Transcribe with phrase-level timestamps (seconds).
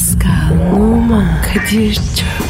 [0.00, 2.49] Pascal, Oman, Kadir çok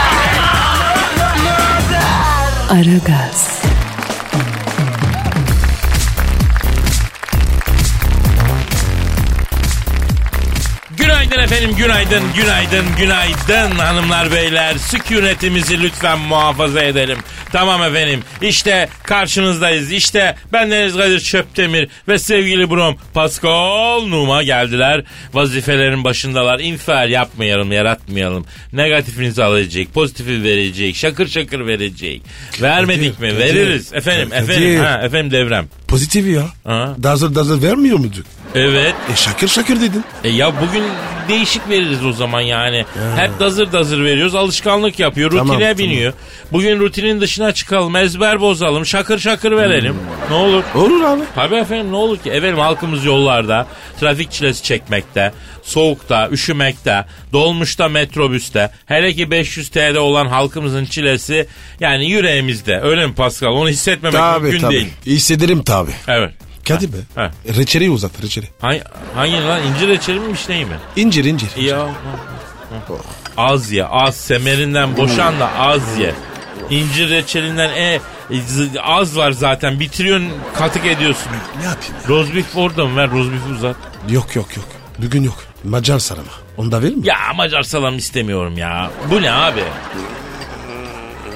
[2.71, 3.61] Aragaz,
[11.61, 14.77] efendim, günaydın, günaydın, günaydın hanımlar beyler.
[14.77, 17.17] Sükunetimizi lütfen muhafaza edelim.
[17.51, 19.91] Tamam efendim, işte karşınızdayız.
[19.91, 25.03] İşte ben Deniz Kadir Çöptemir ve sevgili Brom Pascal Numa geldiler.
[25.33, 26.59] Vazifelerin başındalar.
[26.59, 28.45] İnfial yapmayalım, yaratmayalım.
[28.73, 32.21] Negatifinizi alacak, pozitifi verecek, şakır şakır verecek.
[32.61, 33.29] Vermedik mi?
[33.29, 33.93] Kadir, Veririz.
[33.93, 34.43] Efendim, Kadir.
[34.43, 35.67] efendim, ha, efendim devrem.
[35.87, 36.43] Pozitif ya.
[36.63, 36.95] Ha.
[37.03, 38.25] Dazır dazır vermiyor muyduk?
[38.55, 38.95] Evet.
[39.13, 40.03] E şakır şakır dedin.
[40.23, 40.83] E ya bugün
[41.29, 42.85] değişik veririz o zaman yani.
[43.15, 44.35] Hep dazır dazır veriyoruz.
[44.35, 45.29] Alışkanlık yapıyor.
[45.31, 45.77] Tamam, Rutine tamam.
[45.77, 46.13] biniyor.
[46.51, 47.95] Bugün rutinin dışına çıkalım.
[47.95, 48.85] Ezber bozalım.
[48.85, 49.95] Şakır şakır verelim.
[50.29, 50.63] Ne olur.
[50.75, 51.21] Olur abi.
[51.35, 52.29] Tabii efendim ne olur ki?
[52.29, 53.67] Efendim halkımız yollarda
[53.99, 55.31] trafik çilesi çekmekte,
[55.63, 61.47] soğukta, üşümekte, dolmuşta, metrobüste, hele ki 500 TL'de olan halkımızın çilesi
[61.79, 62.79] yani yüreğimizde.
[62.81, 63.51] Öyle mi Pascal?
[63.51, 64.73] Onu hissetmemek Tabii mümkün tabii.
[64.73, 64.89] değil.
[65.05, 65.91] Hissederim tabii.
[66.07, 66.31] Evet.
[66.67, 66.97] Kadir be.
[67.15, 67.31] Ha.
[67.57, 68.45] Reçeli uzat reçeli.
[68.61, 68.83] Hangi,
[69.15, 69.59] hangi lan?
[69.63, 70.75] İncir reçeli mi şey mi?
[70.95, 71.55] İncir incir.
[71.55, 71.87] Ya.
[73.37, 76.13] Az ye az semerinden boşan da az ye.
[76.69, 77.99] İncir reçelinden e,
[78.81, 81.31] az var zaten bitiriyorsun katık ediyorsun.
[81.59, 81.93] Ne yapayım?
[82.07, 83.75] Rozbif orada mı ver rozbifi uzat.
[84.09, 84.65] Yok yok yok.
[84.99, 85.43] Bugün yok.
[85.63, 86.31] Macar sarama.
[86.57, 87.07] Onu da verir mi?
[87.07, 88.91] Ya Macar salam istemiyorum ya.
[89.11, 89.63] Bu ne abi?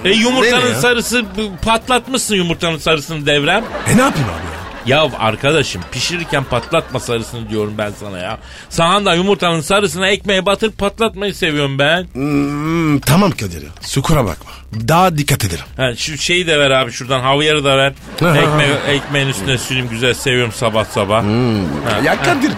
[0.05, 0.75] E yumurtanın ya?
[0.75, 1.25] sarısı
[1.61, 3.63] patlatmışsın yumurtanın sarısını devrem.
[3.87, 4.64] E ne yapayım abi ya?
[4.85, 8.37] Ya arkadaşım pişirirken patlatma sarısını diyorum ben sana ya.
[8.69, 12.07] Sahanda yumurtanın sarısına ekmeğe batırıp patlatmayı seviyorum ben.
[12.13, 13.69] Hmm, tamam Kadir ya.
[13.81, 14.51] Sukura bakma.
[14.87, 15.63] Daha dikkat ederim.
[15.77, 17.93] Ha, şu şeyi de ver abi şuradan havyarı da ver.
[18.21, 21.23] Ekme, ekmeğin üstüne süreyim güzel seviyorum sabah sabah.
[21.23, 22.53] Ha, Ya Kadir be.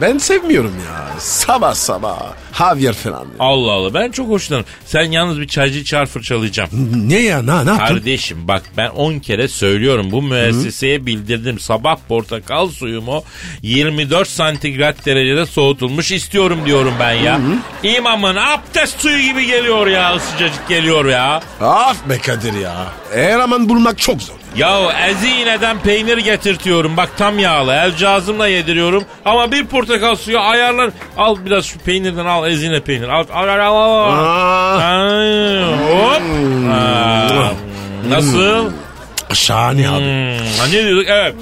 [0.00, 1.20] Ben sevmiyorum ya.
[1.20, 2.18] Sabah sabah.
[2.54, 3.26] Havyar falan.
[3.38, 4.66] Allah Allah ben çok hoşlanırım.
[4.86, 6.70] Sen yalnız bir çaycı çağır fırçalayacağım.
[7.08, 7.42] Ne ya?
[7.42, 7.76] Ne, ne yaptın?
[7.76, 11.58] Kardeşim bak ben 10 kere söylüyorum bu müesseseye bildirdim.
[11.58, 13.24] Sabah portakal suyumu
[13.62, 17.40] 24 santigrat derecede soğutulmuş istiyorum diyorum ben ya.
[17.82, 21.42] İmamın abdest suyu gibi geliyor ya sıcacık geliyor ya.
[21.60, 22.86] Af be Kadir ya.
[23.14, 24.34] Her aman bulmak çok zor.
[24.56, 26.96] Ya ezineden peynir getirtiyorum.
[26.96, 27.72] Bak tam yağlı.
[27.72, 29.04] El cazımla yediriyorum.
[29.24, 30.90] Ama bir portakal suyu ayarlar.
[31.16, 33.08] Al biraz şu peynirden al ezine peynir.
[33.08, 33.76] Al al al al.
[33.76, 34.80] al.
[34.80, 36.22] Ay, hop.
[36.72, 37.50] Aa,
[38.08, 38.70] Nasıl?
[39.34, 39.98] şahane abi.
[40.04, 41.06] Hmm, ha, ne diyorduk?
[41.08, 41.34] Evet.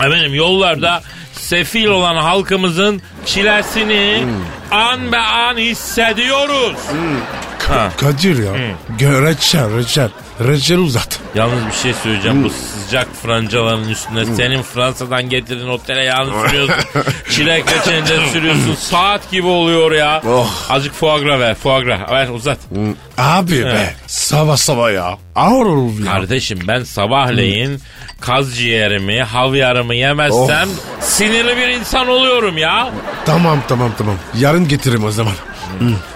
[0.00, 4.24] Efendim yollarda sefil olan halkımızın çilesini
[4.70, 6.76] an be an hissediyoruz.
[7.68, 7.90] Ha.
[8.00, 8.52] Kadir ya.
[8.98, 10.08] Gö- Reçel reçel.
[10.40, 11.18] Reçel uzat.
[11.34, 12.44] Yalnız bir şey söyleyeceğim.
[12.44, 16.74] Bu sıcak francaların üstüne senin Fransa'dan getirdiğin o tereyağını sürüyorsun.
[17.30, 18.74] Çilek reçelini de sürüyorsun.
[18.74, 20.22] Saat gibi oluyor ya.
[20.28, 20.50] Oh.
[20.70, 21.54] Azıcık foie gras ver.
[21.54, 22.10] Foie gras.
[22.10, 22.58] Ver uzat.
[23.18, 23.94] Abi be.
[24.06, 25.18] Sabah sabah ya.
[25.36, 26.12] Ağır olur ya.
[26.12, 27.80] Kardeşim ben sabahleyin
[28.20, 30.68] kaz ciğerimi, havyarımı yemezsem
[31.00, 32.90] sinirli bir insan oluyorum ya.
[33.26, 34.14] Tamam tamam tamam.
[34.38, 35.32] Yarın getiririm o zaman.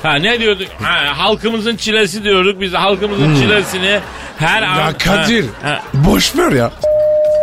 [0.03, 0.69] Ha ne diyorduk?
[0.83, 2.61] Ha, halkımızın çilesi diyorduk.
[2.61, 3.99] Biz halkımızın çilesini
[4.39, 4.77] her an...
[4.77, 5.45] Ya Kadir.
[5.63, 6.71] Ha, ha, Boş ver ya.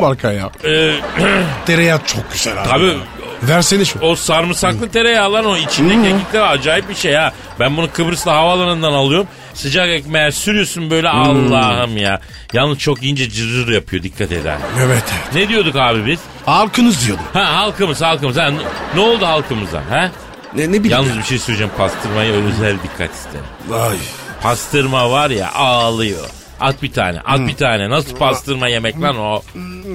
[0.01, 0.49] Marka ya.
[0.65, 0.95] e,
[1.65, 2.67] Tereyağı çok güzel abi.
[2.69, 2.97] Tabii.
[3.43, 3.99] Versene şu.
[3.99, 7.31] o sarımsaklı tereyağı lan o içindeki kekikler acayip bir şey ha.
[7.59, 9.27] Ben bunu Kıbrıs'ta havaalanından alıyorum.
[9.53, 12.21] Sıcak ekmeğe sürüyorsun böyle Allah'ım ya.
[12.53, 14.55] Yalnız çok ince cırır yapıyor dikkat eder.
[14.85, 15.03] Evet.
[15.35, 16.19] Ne diyorduk abi biz?
[16.45, 17.25] Halkınız diyordum.
[17.33, 18.37] Ha halkımız halkımız.
[18.37, 18.49] Ha,
[18.95, 19.81] ne oldu halkımıza?
[19.89, 20.11] Ha?
[20.55, 20.91] Ne, ne bileyim.
[20.91, 23.45] Yalnız bir şey söyleyeceğim pastırmaya özel dikkat isterim.
[23.73, 23.97] Ay.
[24.41, 26.29] Pastırma var ya ağlıyor.
[26.59, 27.89] At bir tane at bir tane.
[27.89, 29.41] Nasıl pastırma yemek lan o?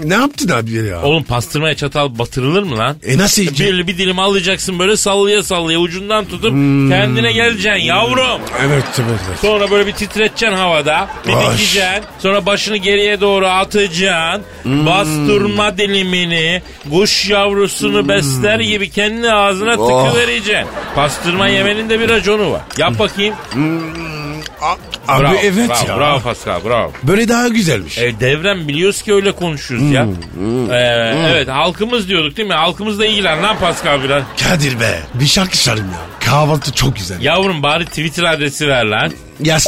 [0.04, 1.02] Ne yaptın abi ya?
[1.02, 2.96] Oğlum pastırmaya çatal batırılır mı lan?
[3.06, 3.78] E nasıl yiyeceksin?
[3.78, 6.50] Bir, bir dilim alacaksın böyle sallaya sallaya ucundan tutup
[6.90, 8.40] kendine geleceksin yavrum.
[8.66, 9.38] Evet evet evet.
[9.40, 11.08] Sonra böyle bir titreteceksin havada.
[11.26, 11.44] Bir Ay.
[11.46, 12.04] dikeceksin.
[12.18, 14.42] Sonra başını geriye doğru atacaksın.
[14.64, 20.04] Bastırma dilimini kuş yavrusunu besler gibi kendi ağzına Oh.
[20.06, 20.66] tıkıvereceksin.
[20.94, 22.62] Pastırma yemenin de bir raconu var.
[22.78, 23.34] Yap bakayım.
[24.62, 24.76] A-
[25.08, 25.96] Abi bravo, evet bravo, ya.
[25.98, 26.92] Bravo Pascal bravo.
[27.02, 27.98] Böyle daha güzelmiş.
[27.98, 30.04] E, devrem biliyoruz ki öyle konuşuyoruz ya.
[30.04, 30.76] Hmm, E,
[31.32, 32.54] Evet halkımız diyorduk değil mi?
[32.54, 34.22] Halkımızla ilgilen lan Pascal biraz.
[34.48, 36.26] Kadir be bir şarkı çalayım ya.
[36.30, 37.20] Kahvaltı çok güzel.
[37.20, 39.12] Ya, Yavrum bari Twitter adresi ver lan.
[39.40, 39.58] ya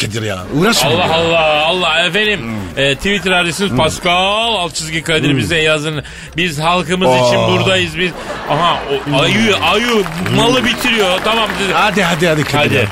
[0.00, 0.90] Kadir ya uğraşma.
[0.90, 1.12] Allah ya.
[1.14, 2.40] Allah Allah efendim.
[2.40, 2.82] Hmm.
[2.84, 6.02] E, Twitter adresimiz Pascal alt çizgi Kadir bize yazın.
[6.36, 7.28] Biz halkımız Oh.
[7.28, 8.10] için buradayız biz.
[8.50, 8.78] Aha
[9.14, 10.04] o, ayı ayı
[10.36, 11.18] malı bitiriyor.
[11.24, 12.56] Tamam Hadi hadi hadi Kadir.
[12.58, 12.74] Hadi.
[12.74, 12.84] ya.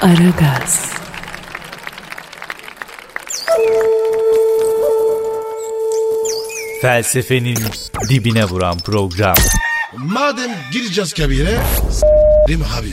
[0.00, 0.92] Aragaz,
[6.82, 7.58] Felsefenin
[8.08, 9.36] dibine vuran program.
[9.96, 11.58] Madem gireceğiz kabire
[11.90, 12.92] s**rim abi.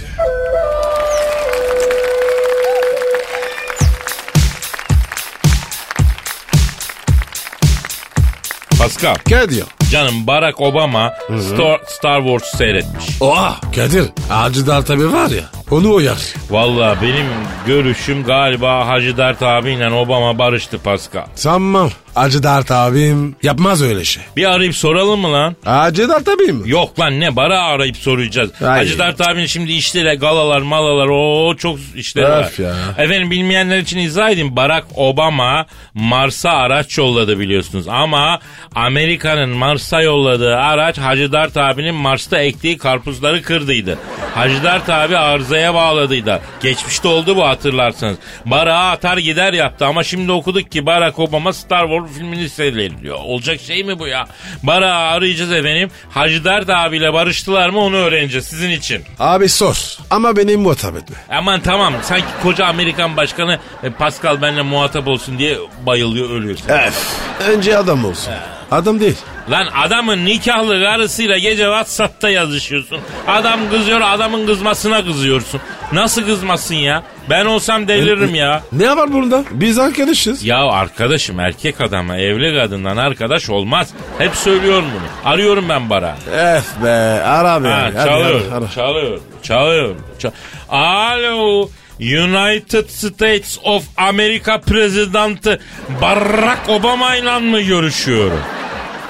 [8.80, 9.75] Pascal Kadir.
[9.92, 11.14] Canım Barack Obama
[11.54, 13.22] Star, Star Wars'u seyretmiş.
[13.22, 14.06] Oha Kadir.
[14.32, 16.34] Acıdar tabi var ya onu oyar.
[16.50, 17.26] Valla benim
[17.68, 21.26] görüşüm galiba Hacı Dert abiyle Obama barıştı Pascal.
[21.36, 21.90] Sanmam.
[22.16, 24.24] Acıdar abim yapmaz öyle şey.
[24.38, 25.56] Bir arayıp soralım mı lan?
[25.66, 26.70] Acıdar tabii mi?
[26.70, 28.52] Yok lan ne bara arayıp soracağız.
[28.62, 28.80] Ay.
[28.80, 32.44] Hacı Dert abinin şimdi işleri galalar malalar o çok işleri var.
[32.44, 32.76] Öf ya.
[32.98, 34.56] Efendim bilmeyenler için izah edeyim.
[34.56, 37.88] Barack Obama Mars'a araç yolladı biliyorsunuz.
[37.88, 38.40] Ama
[38.76, 43.98] Amerika'nın Mars'a yolladığı araç Hacı Dert abinin Mars'ta ektiği karpuzları kırdıydı.
[44.36, 46.42] Hacı Dert abi arızaya bağladıydı.
[46.62, 48.18] Geçmişte oldu bu hatırlarsanız.
[48.46, 53.16] Barak'ı atar gider yaptı ama şimdi okuduk ki Barack Obama Star Wars filmini seyrediyor.
[53.24, 54.28] Olacak şey mi bu ya?
[54.64, 55.90] Barak'ı arayacağız efendim.
[56.10, 59.04] Hacı Dert abiyle barıştılar mı onu öğreneceğiz sizin için.
[59.20, 61.16] Abi sor ama beni muhatap etme.
[61.30, 66.58] Aman tamam sanki koca Amerikan başkanı e, Pascal benimle muhatap olsun diye bayılıyor ölüyor.
[66.70, 67.16] Ef.
[67.50, 68.34] Önce adam olsun.
[68.72, 69.18] Adam değil.
[69.52, 72.98] Lan adamın nikahlı karısıyla gece Whatsapp'ta yazışıyorsun.
[73.28, 75.62] Adam kızıyor adamın kızmasına kızıyorsun.
[75.92, 77.04] Nasıl kızmasın ya?
[77.30, 78.62] Ben olsam deliririm ya.
[78.72, 79.44] Ne var bunda?
[79.52, 80.44] Biz arkadaşız.
[80.46, 83.90] Ya arkadaşım erkek adama evli kadından arkadaş olmaz.
[84.18, 85.32] Hep söylüyorum bunu.
[85.34, 86.16] Arıyorum ben bara.
[86.36, 86.90] Ef be
[87.24, 87.68] ara be.
[87.68, 88.70] Ha, Hadi, çalıyor, ara, ara.
[88.76, 90.32] çalıyor, çalıyor, çal-
[90.70, 91.70] Alo,
[92.00, 95.60] United States of America Prezidenti
[96.02, 98.40] Barack Obama ile mı görüşüyorum?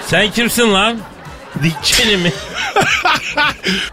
[0.07, 0.97] Sen kimsin lan?
[1.63, 2.33] Dikçeni mi?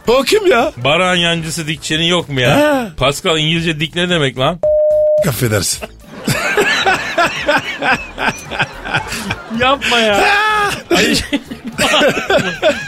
[0.09, 0.73] O kim ya?
[0.77, 2.89] Baran yancısı dikçeni yok mu ya?
[2.97, 4.61] Pascal İngilizce dik ne demek lan?
[5.29, 5.89] Affedersin.
[9.61, 10.25] Yapma ya.
[10.97, 11.17] Ay,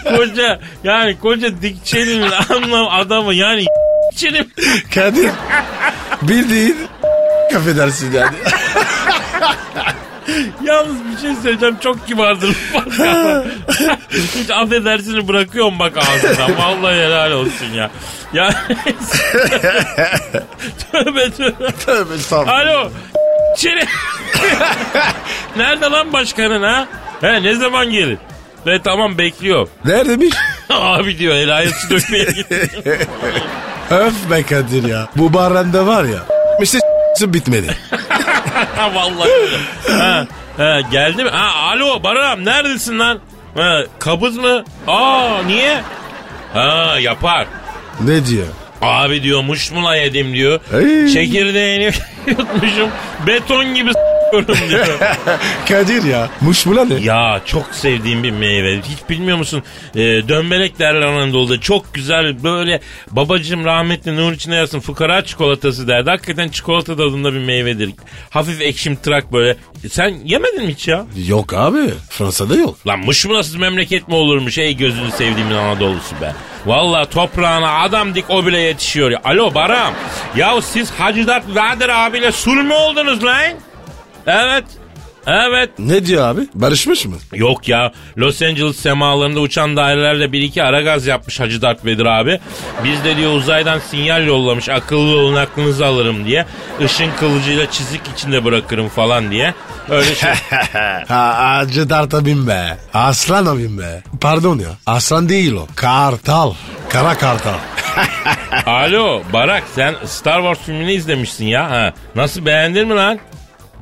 [0.16, 3.64] koca yani koca dikçenin anlam adamı yani
[4.12, 4.50] dikçenim.
[4.94, 5.30] Kadir.
[6.22, 6.76] Bildiğin
[7.56, 8.36] affedersin yani.
[10.64, 12.48] Yalnız bir şey söyleyeceğim çok kibardır.
[14.10, 16.58] Hiç affedersini bırakıyorum bak ağzından.
[16.58, 17.90] Vallahi helal olsun ya.
[18.32, 18.50] Ya
[20.92, 21.72] tövbe tövbe.
[21.86, 22.58] Tövbe estağfurullah.
[22.58, 22.90] Alo.
[23.56, 23.84] Çene.
[25.56, 26.86] Nerede lan başkanın ha?
[27.20, 28.18] He ne zaman gelir?
[28.66, 29.68] Ve tamam bekliyor.
[29.84, 30.34] Neredemiş?
[30.70, 32.68] Abi diyor helayeti dökmeye gitti.
[33.90, 35.08] Öf be Kadir ya.
[35.16, 36.18] Bu baranda var ya.
[36.60, 36.78] İşte
[37.34, 37.76] bitmedi.
[38.94, 39.30] vallahi.
[39.98, 40.26] ha,
[40.56, 41.30] ha, geldi mi?
[41.30, 43.18] Ha, alo Baram neredesin lan?
[43.56, 44.64] Ha, kabız mı?
[44.88, 45.80] Aa niye?
[46.52, 47.46] Ha yapar.
[48.00, 48.46] Ne diyor?
[48.82, 50.60] Abi diyor muşmula yedim diyor.
[50.72, 51.08] Ey.
[51.12, 51.84] Çekirdeğini
[52.26, 52.88] yutmuşum.
[53.26, 53.90] Beton gibi
[54.42, 54.86] s**yorum diyor.
[55.68, 56.30] Kadir ya.
[56.40, 56.94] Muşmula ne?
[56.94, 58.76] Ya çok sevdiğim bir meyve.
[58.78, 59.62] Hiç bilmiyor musun?
[59.94, 61.60] Ee, dönbelek derler Anadolu'da.
[61.60, 66.10] Çok güzel böyle babacım rahmetli nur içine yatsın fukara çikolatası derdi.
[66.10, 67.90] Hakikaten çikolata tadında bir meyvedir.
[68.30, 69.56] Hafif ekşimtırak böyle.
[69.90, 71.04] Sen yemedin mi hiç ya?
[71.26, 71.78] Yok abi.
[72.10, 72.86] Fransa'da yok.
[72.86, 76.32] Lan mışmılasız memleket mi olurmuş ey gözünü sevdiğimin Anadolu'su be.
[76.66, 79.10] Valla toprağına adam dik o bile yetişiyor.
[79.10, 79.20] ya.
[79.24, 79.94] Alo Baram.
[80.36, 83.52] Ya siz Hacı Dert Vedir abiyle sul mü oldunuz lan?
[84.26, 84.64] Evet.
[85.26, 85.70] Evet.
[85.78, 86.40] Ne diyor abi?
[86.54, 87.16] Barışmış mı?
[87.34, 92.06] Yok ya Los Angeles semalarında uçan dairelerle bir iki ara gaz yapmış Hacı Dert Vedir
[92.06, 92.40] abi.
[92.84, 96.46] Biz de diyor uzaydan sinyal yollamış akıllı olun aklınızı alırım diye.
[96.80, 99.54] Işın kılıcıyla çizik içinde bırakırım falan diye.
[99.90, 100.30] Öyle şey.
[101.08, 102.76] Ha acı dart abim be.
[102.94, 104.02] Aslan abim be.
[104.20, 104.68] Pardon ya.
[104.86, 105.66] Aslan değil o.
[105.76, 106.54] Kartal.
[106.88, 107.54] Kara kartal.
[108.66, 111.70] Alo Barak sen Star Wars filmini izlemişsin ya.
[111.70, 111.92] Ha.
[112.14, 113.18] Nasıl beğendin mi lan?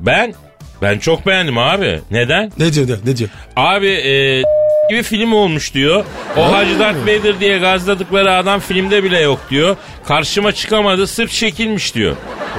[0.05, 0.33] Ben?
[0.81, 1.99] Ben çok beğendim abi.
[2.11, 2.51] Neden?
[2.59, 3.29] ne diyor ne diyor?
[3.55, 4.43] Abi e,
[4.89, 6.05] gibi film olmuş diyor.
[6.37, 9.75] O Hacı Darth Vader diye gazladıkları adam filmde bile yok diyor.
[10.07, 12.15] Karşıma çıkamadı sırf çekilmiş diyor.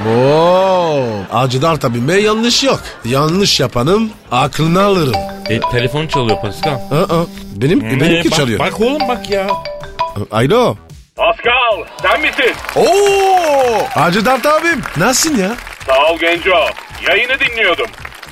[0.09, 1.03] Oo.
[1.33, 2.79] Acı dart abim be yanlış yok.
[3.05, 5.15] Yanlış yapanım aklını alırım.
[5.49, 6.73] E, telefon çalıyor Pascal.
[6.73, 7.25] Aa,
[7.55, 8.59] benim, benimki E, bak, çalıyor.
[8.59, 9.47] Bak oğlum bak ya.
[10.31, 10.75] Alo.
[11.15, 12.53] Pascal sen misin?
[12.75, 13.83] Oo.
[13.89, 15.55] Hacı Dert abim nasılsın ya?
[15.87, 16.65] Sağ ol Genco.
[17.09, 17.87] Yayını dinliyordum.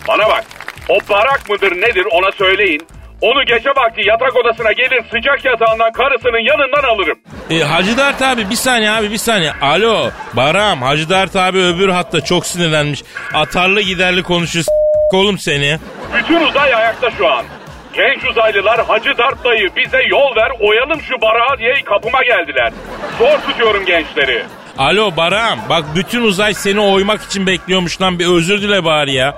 [0.08, 0.44] Bana bak.
[0.90, 2.82] O barak mıdır nedir ona söyleyin.
[3.22, 7.20] Onu gece vakti yatak odasına gelir sıcak yatağından karısının yanından alırım.
[7.50, 9.52] E, Hacı Dert abi bir saniye abi bir saniye.
[9.62, 13.04] Alo Baram Hacı Dert abi öbür hatta çok sinirlenmiş.
[13.34, 14.66] Atarlı giderli konuşuyor
[15.14, 15.78] oğlum seni.
[16.18, 17.46] Bütün uzay ayakta şu an.
[17.94, 22.74] Genç uzaylılar Hacı Dart dayı bize yol ver oyalım şu barağı diye kapıma geldiler.
[23.20, 24.44] Zor tutuyorum gençleri.
[24.77, 29.38] Alo Baram bak bütün uzay seni oymak için bekliyormuş lan bir özür dile bari ya.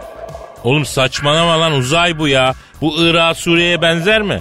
[0.63, 2.54] Oğlum saçmalama lan uzay bu ya.
[2.82, 4.39] Bu Irak Suriye'ye benzer mi?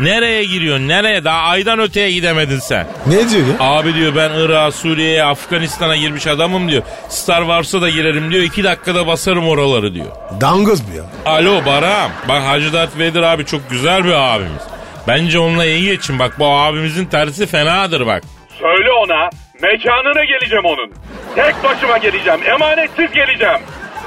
[0.00, 2.86] Nereye giriyorsun nereye daha aydan öteye gidemedin sen.
[3.06, 3.54] Ne diyor ya?
[3.60, 6.82] Abi diyor ben Irak, Suriye'ye, Afganistan'a girmiş adamım diyor.
[7.08, 8.42] Star Wars'a da girerim diyor.
[8.42, 10.06] iki dakikada basarım oraları diyor.
[10.40, 11.04] Dangoz bu ya.
[11.26, 12.10] Alo Baram.
[12.28, 14.62] Bak Hacı Dert Vedir abi çok güzel bir abimiz.
[15.08, 16.18] Bence onunla iyi geçin.
[16.18, 18.22] Bak bu abimizin tersi fenadır bak.
[18.60, 19.30] Söyle ona
[19.62, 20.92] mekanına geleceğim onun.
[21.34, 23.58] Tek başıma geleceğim emanetsiz geleceğim.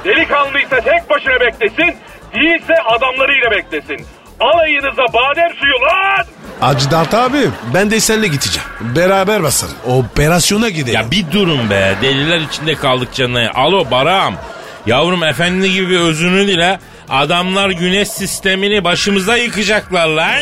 [0.04, 1.96] Delikanlıysa tek başına beklesin
[2.34, 4.06] değilse adamlarıyla beklesin.
[4.40, 6.26] Alayınıza badem suyu lan!
[6.60, 8.68] Hacı Dert abim ben de seninle gideceğim.
[8.80, 9.74] Beraber basarım.
[9.86, 10.94] Operasyona gidelim.
[11.00, 11.94] Ya bir durun be.
[12.02, 13.50] Deliler içinde kaldık canına.
[13.54, 14.34] Alo Baram.
[14.86, 16.78] Yavrum efendi gibi özünü dile.
[17.08, 20.38] Adamlar güneş sistemini başımıza yıkacaklar lan.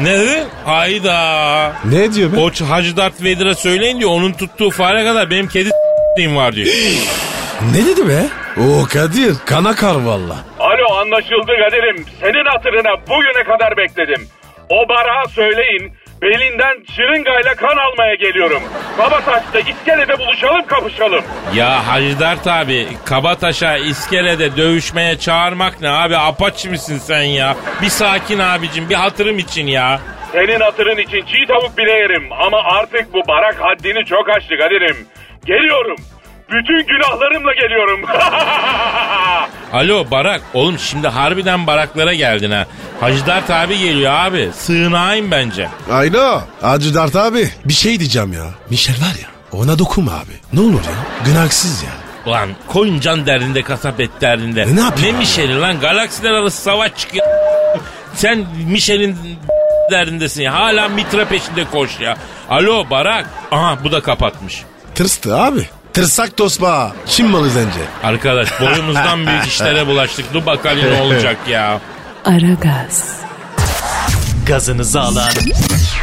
[0.00, 0.44] Ne?
[0.64, 1.72] Hayda.
[1.84, 2.36] Ne diyor be?
[2.36, 4.10] O Hacı Dert Vedir'e söyleyin diyor.
[4.10, 5.70] Onun tuttuğu fare kadar benim kedi
[6.36, 6.66] var diyor.
[7.72, 8.26] Ne dedi be?
[8.60, 10.36] O Kadir kana kar valla.
[10.58, 12.04] Alo anlaşıldı Kadir'im.
[12.20, 14.28] Senin hatırına bugüne kadar bekledim.
[14.70, 15.92] O barağa söyleyin.
[16.22, 18.62] Belinden şırıngayla kan almaya geliyorum.
[18.96, 21.24] Kabataş'ta iskelede buluşalım kapışalım.
[21.54, 27.56] Ya Hacı Dert abi Kabataş'a iskelede dövüşmeye çağırmak ne abi apaç mısın sen ya?
[27.82, 30.00] Bir sakin abicim bir hatırım için ya.
[30.32, 32.32] Senin hatırın için çiğ tavuk bile yerim.
[32.32, 34.96] Ama artık bu barak haddini çok aştı Kadir'im.
[35.46, 35.96] Geliyorum.
[36.52, 38.00] Bütün günahlarımla geliyorum.
[39.72, 42.66] Alo Barak oğlum şimdi harbiden baraklara geldin ha.
[43.00, 45.68] Hacı Dert abi geliyor abi sığınağım bence.
[45.90, 46.44] Ayla.
[46.60, 48.44] Hacı Dert abi bir şey diyeceğim ya.
[48.70, 50.32] Michel var ya ona dokunma abi.
[50.52, 51.24] Ne olur ya.
[51.24, 51.90] Günahsız ya.
[52.26, 54.62] Ulan koyun can derdinde kasap et derdinde.
[54.62, 55.18] E, ne yapayım Ne abi?
[55.18, 57.26] Michel'in lan galaksiler arası savaş çıkıyor.
[58.14, 59.16] Sen Michel'in
[59.90, 60.54] derdindesin ya.
[60.54, 62.16] Hala mitra peşinde koş ya.
[62.50, 63.26] Alo Barak.
[63.50, 64.62] Aha bu da kapatmış.
[64.94, 65.68] Tırstı abi.
[65.92, 66.92] Tırsak tosba.
[67.06, 67.80] Kim malı zence?
[68.02, 70.34] Arkadaş boyumuzdan büyük işlere bulaştık.
[70.34, 71.80] Dur bakalım ne olacak ya.
[72.24, 73.20] Aragaz,
[74.46, 75.30] Gazınızı alan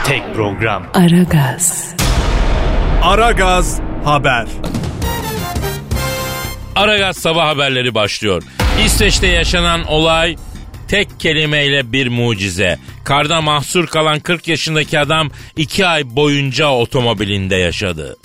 [0.06, 0.84] tek program.
[0.94, 1.96] Aragaz,
[3.04, 4.46] Aragaz Haber.
[6.76, 8.44] Aragaz sabah haberleri başlıyor.
[8.86, 10.36] İsveç'te yaşanan olay
[10.88, 12.80] tek kelimeyle bir mucize.
[13.04, 18.18] Karda mahsur kalan 40 yaşındaki adam 2 ay boyunca otomobilinde yaşadı.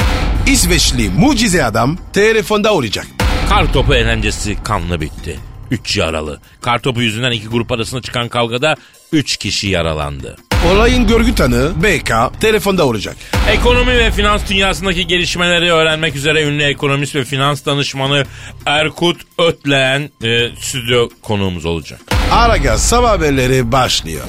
[0.46, 3.06] İsveçli mucize adam telefonda olacak.
[3.48, 5.38] Kar topu eğlencesi kanlı bitti.
[5.70, 6.40] 3 yaralı.
[6.60, 8.76] Kar topu yüzünden iki grup arasında çıkan kavgada
[9.12, 10.36] 3 kişi yaralandı.
[10.72, 13.16] Olayın görgü tanığı BK telefonda olacak.
[13.50, 18.24] Ekonomi ve finans dünyasındaki gelişmeleri öğrenmek üzere ünlü ekonomist ve finans danışmanı
[18.66, 22.00] Erkut Ötleğen e, stüdyo konuğumuz olacak.
[22.32, 24.24] Aragaz sabah haberleri başlıyor.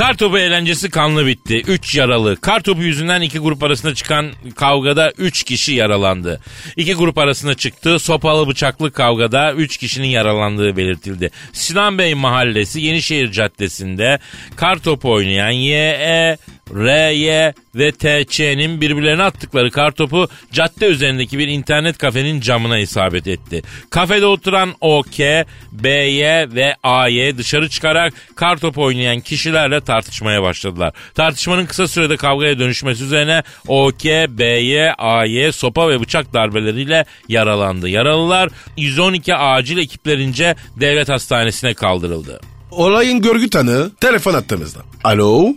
[0.00, 1.62] Kartopu eğlencesi kanlı bitti.
[1.66, 2.36] 3 yaralı.
[2.36, 6.40] Kartopu yüzünden iki grup arasında çıkan kavgada 3 kişi yaralandı.
[6.76, 11.30] İki grup arasında çıktığı sopalı bıçaklı kavgada 3 kişinin yaralandığı belirtildi.
[11.52, 14.18] Sinan Bey Mahallesi Yenişehir Caddesi'nde
[14.56, 16.38] kartopu oynayan YE,
[16.74, 23.62] RY ve TÇ'nin birbirlerine attıkları kartopu cadde üzerindeki bir internet kafenin camına isabet etti.
[23.90, 26.24] Kafede oturan OK, BY
[26.54, 30.92] ve AY dışarı çıkarak kartopu oynayan kişilerle tartışmaya başladılar.
[31.14, 37.88] Tartışmanın kısa sürede kavgaya dönüşmesi üzerine OK, BY, AY sopa ve bıçak darbeleriyle yaralandı.
[37.88, 42.40] Yaralılar 112 acil ekiplerince devlet hastanesine kaldırıldı.
[42.70, 44.80] Olayın görgü tanığı telefon attığımızda.
[45.04, 45.54] Alo?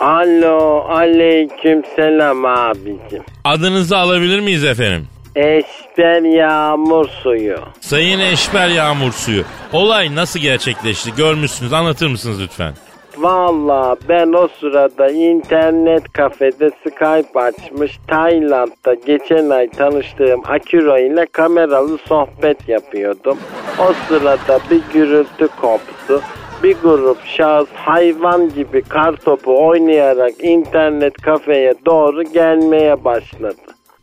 [0.00, 3.22] Alo aleyküm selam abicim.
[3.44, 5.06] Adınızı alabilir miyiz efendim?
[5.36, 7.56] Eşber yağmur suyu.
[7.80, 9.42] Sayın Eşber Yağmur Suyu.
[9.72, 11.10] Olay nasıl gerçekleşti?
[11.16, 11.72] Görmüşsünüz.
[11.72, 12.72] Anlatır mısınız lütfen?
[13.18, 21.98] Valla ben o sırada internet kafede Skype açmış Tayland'da geçen ay tanıştığım Akira ile kameralı
[22.08, 23.38] sohbet yapıyordum.
[23.78, 26.22] O sırada bir gürültü koptu.
[26.62, 33.54] Bir grup şahıs hayvan gibi kartopu oynayarak internet kafeye doğru gelmeye başladı.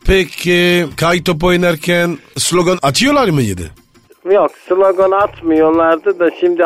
[0.07, 0.85] Peki
[1.25, 3.71] top oynarken slogan atıyorlar mıydı?
[4.31, 6.63] Yok slogan atmıyorlardı da şimdi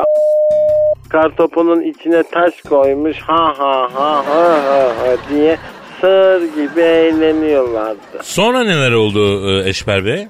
[1.09, 5.57] kartopunun içine taş koymuş ha ha ha ha ha, ha diye
[6.01, 8.19] sığır gibi eğleniyorlardı.
[8.21, 10.27] Sonra neler oldu e, Eşber Bey?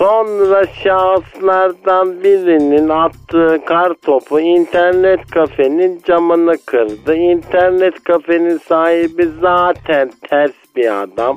[0.00, 7.14] Sonra şahıslardan birinin attığı kar topu internet kafenin camını kırdı.
[7.14, 11.36] İnternet kafenin sahibi zaten ters bir adam.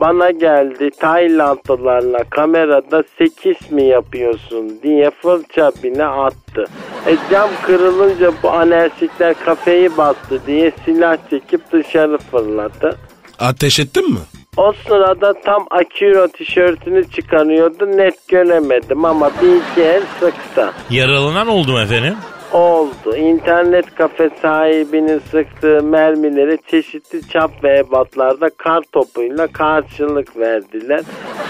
[0.00, 6.64] Bana geldi Taylandlılarla kamerada sekiz mi yapıyorsun diye fırça bile attı.
[7.06, 12.96] E cam kırılınca bu anarşikler kafeyi bastı diye silah çekip dışarı fırladı.
[13.38, 14.20] Ateş ettin mi?
[14.56, 20.72] O sırada tam Akiro tişörtünü çıkarıyordu net göremedim ama bir iki el sıktı.
[20.90, 22.14] Yaralanan oldu mu efendim?
[22.52, 23.16] Oldu.
[23.16, 31.00] İnternet kafe sahibinin sıktığı mermileri çeşitli çap ve ebatlarda kar topuyla karşılık verdiler.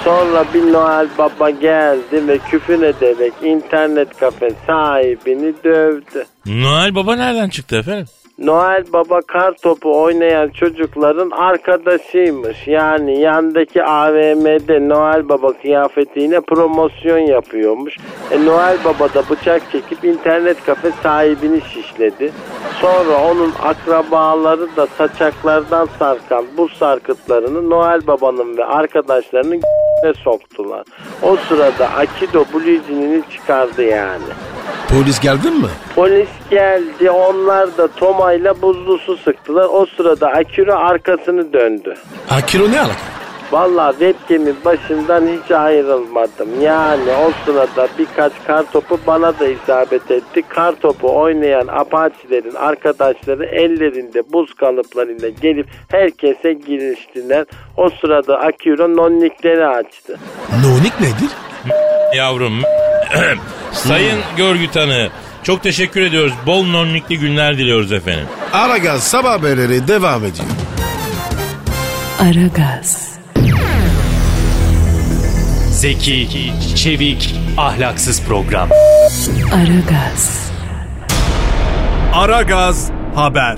[0.04, 6.24] Sonra bir Noel Baba geldi ve küfür ederek internet kafe sahibini dövdü.
[6.46, 8.06] Noel Baba nereden çıktı efendim?
[8.38, 12.66] Noel Baba kar topu oynayan çocukların arkadaşıymış.
[12.66, 17.96] Yani yandaki AVM'de Noel Baba kıyafetiyle promosyon yapıyormuş.
[18.30, 22.32] E, Noel Baba da bıçak çekip internet kafe sahibini şişledi.
[22.80, 29.60] Sonra onun akrabaları da saçaklardan sarkan bu sarkıtlarını Noel Baba'nın ve arkadaşlarının
[30.24, 30.84] soktular.
[31.22, 34.24] O sırada Akido Blue'cini çıkardı yani.
[34.88, 35.68] Polis geldin mi?
[35.94, 37.88] Polis geldi onlar da
[38.24, 39.64] Toma'yla buzlu su sıktılar.
[39.64, 41.94] O sırada Akira arkasını döndü.
[42.30, 42.94] Akiro ne alaka?
[43.52, 46.60] Valla webcamin başından hiç ayrılmadım.
[46.60, 50.42] Yani o sırada birkaç kar topu bana da isabet etti.
[50.48, 57.44] Kar topu oynayan apaçilerin arkadaşları ellerinde buz kalıplarıyla gelip herkese giriştiler.
[57.76, 60.18] O sırada Akira nonnikleri açtı.
[60.64, 61.30] Nonik nedir?
[62.16, 62.62] Yavrum.
[63.72, 65.08] Sayın görgü tanığı.
[65.44, 66.32] Çok teşekkür ediyoruz.
[66.46, 68.26] Bol nonnikli günler diliyoruz efendim.
[68.52, 70.48] Aragaz sabah haberleri devam ediyor.
[72.20, 73.14] Aragaz,
[75.70, 78.68] Zeki, çevik, ahlaksız program.
[79.54, 80.50] Aragaz,
[82.12, 83.56] Aragaz Haber.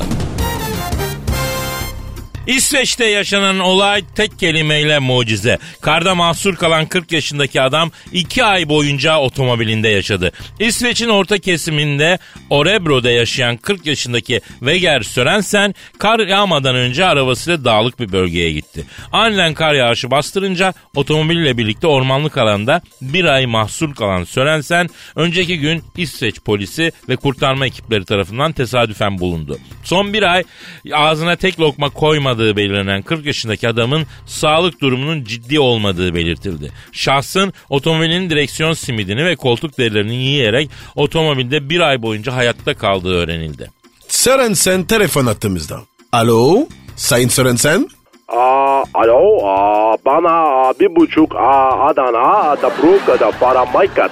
[2.47, 5.59] İsveç'te yaşanan olay tek kelimeyle mucize.
[5.81, 10.33] Karda mahsur kalan 40 yaşındaki adam 2 ay boyunca otomobilinde yaşadı.
[10.61, 12.19] İsveç'in orta kesiminde
[12.51, 18.85] Orebro'da yaşayan 40 yaşındaki Veger Sörensen kar yağmadan önce arabasıyla dağlık bir bölgeye gitti.
[19.13, 25.83] Aniden kar yağışı bastırınca otomobille birlikte ormanlık alanda bir ay mahsur kalan Sörensen önceki gün
[25.97, 29.59] İsveç polisi ve kurtarma ekipleri tarafından tesadüfen bulundu.
[29.85, 30.45] Son bir ay
[30.93, 31.91] ağzına tek lokma
[32.37, 36.73] koymadığı belirlenen 40 yaşındaki adamın sağlık durumunun ciddi olmadığı belirtildi.
[36.93, 43.71] Şahsın otomobilin direksiyon simidini ve koltuk derilerini yiyerek otomobilde bir ay boyunca hayatta kaldığı öğrenildi.
[44.09, 45.77] Sörensen telefon attığımızda.
[46.13, 46.67] Alo?
[46.97, 47.89] Sayın Sörensen?
[48.29, 54.11] Aa, alo, aa, bana aa, bir buçuk aa, Adana, da Bruk, da Paramaykat,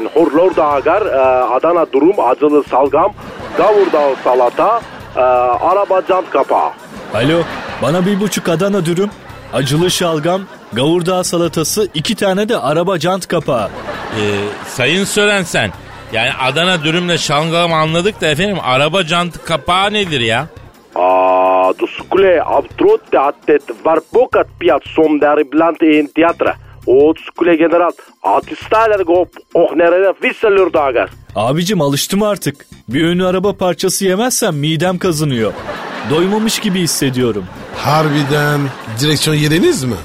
[0.00, 3.12] in horlor dağar, aa, Adana durum, acılı salgam,
[3.56, 4.80] gavurda salata,
[5.16, 6.70] aa, araba jant kapağı.
[7.14, 7.42] Alo,
[7.82, 9.10] bana bir buçuk Adana dürüm,
[9.52, 10.42] acılı şalgam,
[10.72, 13.66] gavurdağ salatası, iki tane de araba jant kapağı.
[13.66, 14.20] Ee,
[14.66, 15.70] Sayın Sörensen
[16.12, 20.46] yani Adana dürümle şalgam anladık da efendim araba jantı kapağı nedir ya?
[20.94, 26.54] Aa, du skulle avtrott att det var bokat piat som där ibland i en teater.
[28.52, 31.10] İstället gå upp och nerede vissa lördagar.
[31.34, 32.66] Abicim alıştım artık.
[32.88, 35.52] Bir önü araba parçası yemezsem midem kazınıyor.
[36.10, 37.44] Doymamış gibi hissediyorum.
[37.76, 38.60] Harbiden
[39.00, 39.96] direksiyon yediniz mi?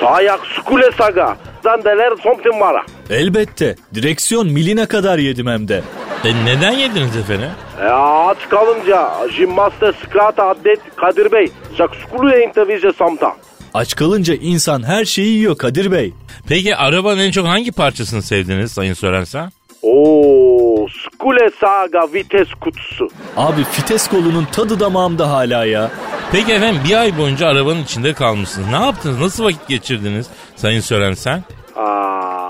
[0.00, 1.36] Sayak skule saga.
[1.62, 2.82] Zandeler something vara.
[3.10, 3.76] Elbette.
[3.94, 5.82] Direksiyon miline kadar yedim hem de.
[6.24, 7.50] E neden yediniz efendim?
[7.80, 11.50] E, aç kalınca jimnaste skrata adet Kadir Bey.
[11.78, 13.36] Jak skule intervize samta.
[13.74, 16.12] Aç kalınca insan her şeyi yiyor Kadir Bey.
[16.48, 19.52] Peki arabanın en çok hangi parçasını sevdiniz Sayın Sörensen?
[19.82, 23.08] Oo, skule saga vites kutusu.
[23.36, 25.90] Abi fites kolunun tadı damağımda hala ya.
[26.32, 28.68] Peki efendim bir ay boyunca arabanın içinde kalmışsınız.
[28.68, 29.20] Ne yaptınız?
[29.20, 31.44] Nasıl vakit geçirdiniz Sayın Sörensen?
[31.76, 31.82] Aa,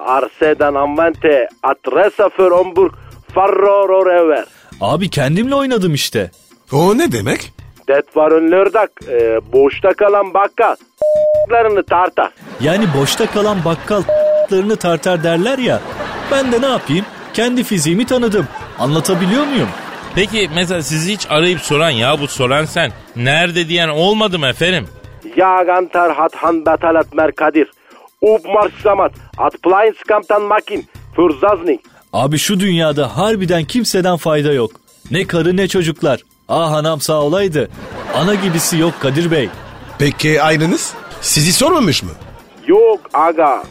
[0.06, 2.92] Arsedan använte adressa för Omburg
[3.34, 4.44] farror över.
[4.80, 6.30] Abi kendimle oynadım işte.
[6.72, 7.52] O ne demek?
[7.88, 8.88] Det var en lördag.
[9.08, 10.76] E, boşta kalan bakkal
[11.50, 12.30] larını tartar.
[12.60, 14.02] Yani boşta kalan bakkal
[14.52, 15.80] larını tartar derler ya.
[16.32, 17.04] Ben de ne yapayım?
[17.34, 18.46] Kendi fiziğimi tanıdım.
[18.78, 19.68] Anlatabiliyor muyum?
[20.14, 24.88] Peki mesela sizi hiç arayıp soran ya bu soran sen nerede diyen olmadı mı efendim?
[25.36, 27.70] Jag antar att han betalat Merkadir.
[28.22, 30.86] Uppmärksammat att Plainskamptan makin
[31.16, 31.80] för Zazning.
[32.12, 34.70] Abi şu dünyada harbiden kimseden fayda yok.
[35.10, 36.20] Ne karı ne çocuklar.
[36.48, 37.70] Ah anam sağ olaydı.
[38.14, 39.48] Ana gibisi yok Kadir Bey.
[40.02, 40.94] Peki aileniz?
[41.20, 42.10] Sizi sormamış mı?
[42.66, 43.62] Yok aga.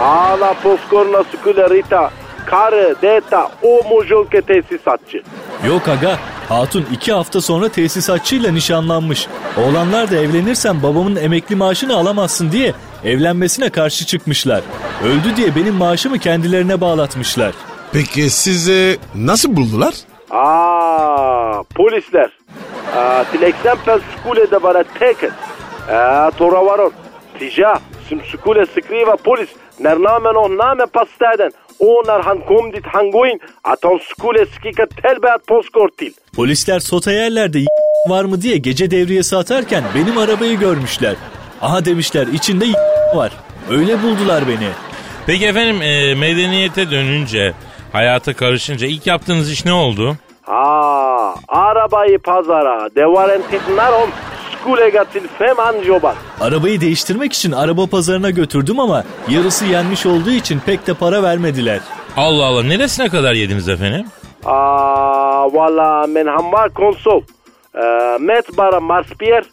[0.00, 2.10] Ağla poskorna sukule Rita.
[2.46, 5.22] Karı, deta, o mujolke tesisatçı.
[5.66, 9.26] Yok aga, hatun iki hafta sonra tesisatçıyla nişanlanmış.
[9.56, 12.74] Oğlanlar da evlenirsen babamın emekli maaşını alamazsın diye
[13.04, 14.60] evlenmesine karşı çıkmışlar.
[15.04, 17.54] Öldü diye benim maaşımı kendilerine bağlatmışlar.
[17.92, 19.94] Peki sizi nasıl buldular?
[20.30, 22.30] Aa, polisler.
[22.96, 24.62] Aa, til exempel skulle det
[25.86, 25.96] vara tecken.
[25.96, 26.92] Aa, toravaron.
[27.38, 31.50] Tija, som skulle skriva polis när namen och namen på staden.
[31.78, 36.12] Och när han kom dit han gå in att han skulle skicka tillbaka postkort till.
[36.36, 37.66] Polisler sota yerlerde y-
[38.08, 41.14] var mı diye gece devriyesi atarken benim arabayı görmüşler.
[41.60, 42.64] Aha demişler içinde
[43.14, 43.32] var.
[43.70, 44.68] Öyle buldular beni.
[45.26, 47.52] Peki efendim e, medeniyete dönünce,
[47.92, 50.16] hayata karışınca ilk yaptığınız iş ne oldu?
[50.46, 52.88] Aa, arabayı pazara.
[52.96, 54.08] Devaren titnaron
[54.60, 56.16] skule gatil fem anjobat.
[56.40, 61.80] Arabayı değiştirmek için araba pazarına götürdüm ama yarısı yenmiş olduğu için pek de para vermediler.
[62.16, 64.06] Allah Allah neresine kadar yediniz efendim?
[64.44, 67.22] Aa, valla men han var konsol.
[67.74, 69.44] Ee, met bara marspier.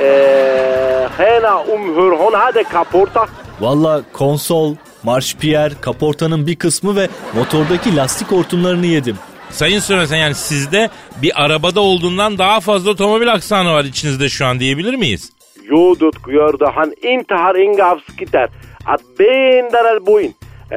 [0.00, 3.26] Ee, hena umhur hon hade kaporta.
[3.60, 9.16] Valla konsol, marşpiyer, kaportanın bir kısmı ve motordaki lastik hortumlarını yedim.
[9.50, 10.90] Sayın Sörensen yani sizde
[11.22, 15.32] bir arabada olduğundan daha fazla otomobil aksanı var içinizde şu an diyebilir miyiz?
[15.68, 18.48] Judut gördü han inte har inga avskitter.
[18.86, 20.34] Att bindar boin.
[20.72, 20.76] Ee,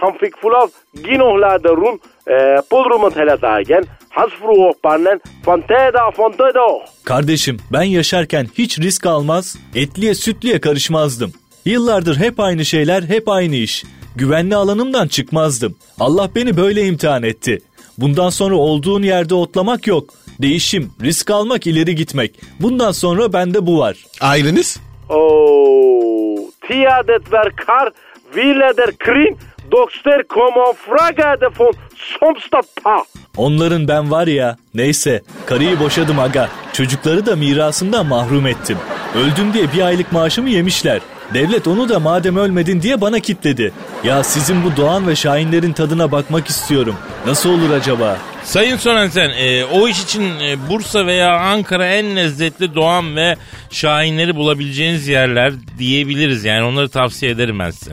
[0.00, 0.68] han fick full av
[1.04, 2.00] ginohlade run.
[2.30, 3.84] Ee, podrumet hela dagen.
[4.08, 6.86] Hans fru hopparen fanteda fonteda.
[7.04, 11.32] Kardeşim ben yaşarken hiç risk almaz, etliye sütliye karışmazdım.
[11.64, 13.84] Yıllardır hep aynı şeyler, hep aynı iş.
[14.16, 15.76] Güvenli alanımdan çıkmazdım.
[16.00, 17.60] Allah beni böyle imtihan etti.
[17.98, 20.10] Bundan sonra olduğun yerde otlamak yok.
[20.42, 22.34] Değişim, risk almak, ileri gitmek.
[22.60, 23.96] Bundan sonra bende bu var.
[24.20, 24.80] Aileniz?
[25.08, 27.90] Oh, tiadet ver kar,
[28.36, 29.38] villeder krin,
[29.72, 33.04] dokster como fragade von somstapa.
[33.36, 36.48] Onların ben var ya, neyse karıyı boşadım aga.
[36.72, 38.78] Çocukları da mirasından mahrum ettim.
[39.14, 41.00] Öldüm diye bir aylık maaşımı yemişler.
[41.34, 43.72] Devlet onu da madem ölmedin diye bana kitledi.
[44.04, 46.94] Ya sizin bu Doğan ve Şahinlerin tadına bakmak istiyorum.
[47.26, 48.16] Nasıl olur acaba?
[48.44, 53.36] Sayın Sorensen e, o iş için e, Bursa veya Ankara en lezzetli doğan ve
[53.70, 56.44] şahinleri bulabileceğiniz yerler diyebiliriz.
[56.44, 57.92] Yani onları tavsiye ederim ben size.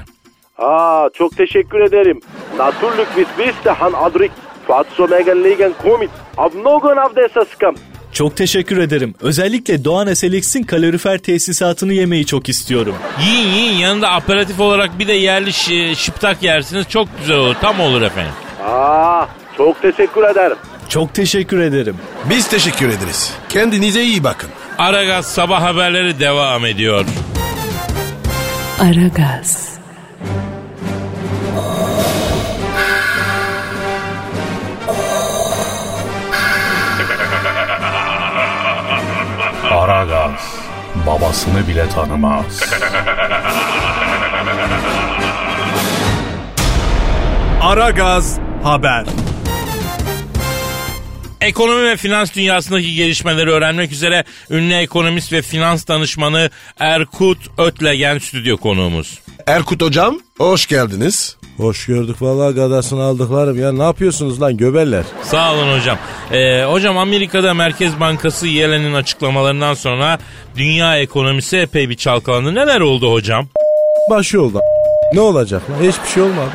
[0.58, 2.20] Aa, çok teşekkür ederim.
[2.58, 4.32] Naturligtvis visste han aldrig
[4.68, 7.76] Fatso Megalligen kommit av någon av dessa skam.
[8.16, 9.14] Çok teşekkür ederim.
[9.22, 12.96] Özellikle Doğan Eselix'in kalorifer tesisatını yemeyi çok istiyorum.
[13.22, 17.80] Yiyin yiyin yanında aperatif olarak bir de yerli şi- şıptak yersiniz çok güzel olur tam
[17.80, 18.32] olur efendim.
[18.66, 19.26] Aa,
[19.58, 20.58] çok teşekkür ederim.
[20.90, 21.96] Çok teşekkür ederim.
[22.30, 23.34] Biz teşekkür ederiz.
[23.50, 24.50] Kendinize iyi bakın.
[24.78, 27.06] Aragaz sabah haberleri devam ediyor.
[28.80, 29.75] Aragaz,
[39.86, 40.32] Aragaz
[41.08, 42.62] babasını bile tanımaz.
[47.62, 49.06] Aragaz haber.
[51.42, 58.58] Ekonomi ve finans dünyasındaki gelişmeleri öğrenmek üzere ünlü ekonomist ve finans danışmanı Erkut Ötlegen stüdyo
[58.58, 59.20] konuğumuz.
[59.48, 61.38] Erkut hocam hoş geldiniz.
[61.58, 63.72] Hoş gördük vallahi gadasını aldıklarım ya.
[63.72, 65.04] Ne yapıyorsunuz lan göbeller?
[65.24, 65.98] Sağ olun hocam.
[66.32, 70.20] Ee, hocam Amerika'da Merkez Bankası Yellen'in açıklamalarından sonra
[70.56, 72.56] dünya ekonomisi epey bir çalkalandı.
[72.56, 73.48] Neler oldu hocam?
[74.10, 74.60] Başı oldu.
[75.14, 75.90] Ne olacak lan?
[75.90, 76.52] Hiçbir şey olmadı.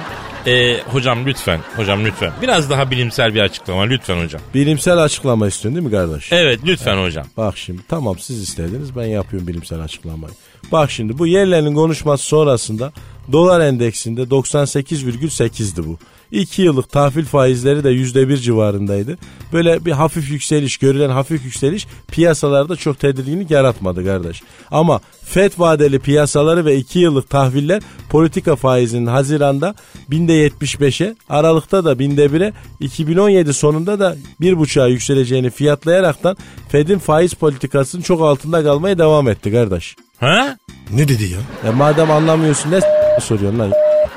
[0.46, 2.32] Ee, hocam lütfen, hocam lütfen.
[2.42, 4.40] Biraz daha bilimsel bir açıklama lütfen hocam.
[4.54, 6.32] Bilimsel açıklama istiyorsun değil mi kardeş?
[6.32, 7.26] Evet lütfen hocam.
[7.36, 10.34] Bak şimdi tamam siz istediniz ben yapıyorum bilimsel açıklamayı.
[10.72, 12.92] Bak şimdi bu yerlerin konuşması sonrasında
[13.32, 15.98] dolar endeksinde 98,8'di bu.
[16.32, 19.18] 2 yıllık tahvil faizleri de %1 civarındaydı.
[19.52, 24.42] Böyle bir hafif yükseliş görülen hafif yükseliş piyasalarda çok tedirginlik yaratmadı kardeş.
[24.70, 29.74] Ama FED vadeli piyasaları ve 2 yıllık tahviller politika faizinin Haziran'da
[30.10, 36.36] binde 75'e Aralık'ta da binde 1'e 2017 sonunda da 1.5'a yükseleceğini fiyatlayaraktan
[36.68, 39.96] Fed'in faiz politikasının çok altında kalmaya devam etti kardeş.
[40.20, 40.56] Ha?
[40.94, 41.70] Ne dedi ya?
[41.70, 43.72] E madem anlamıyorsun ne soruyorsun lan?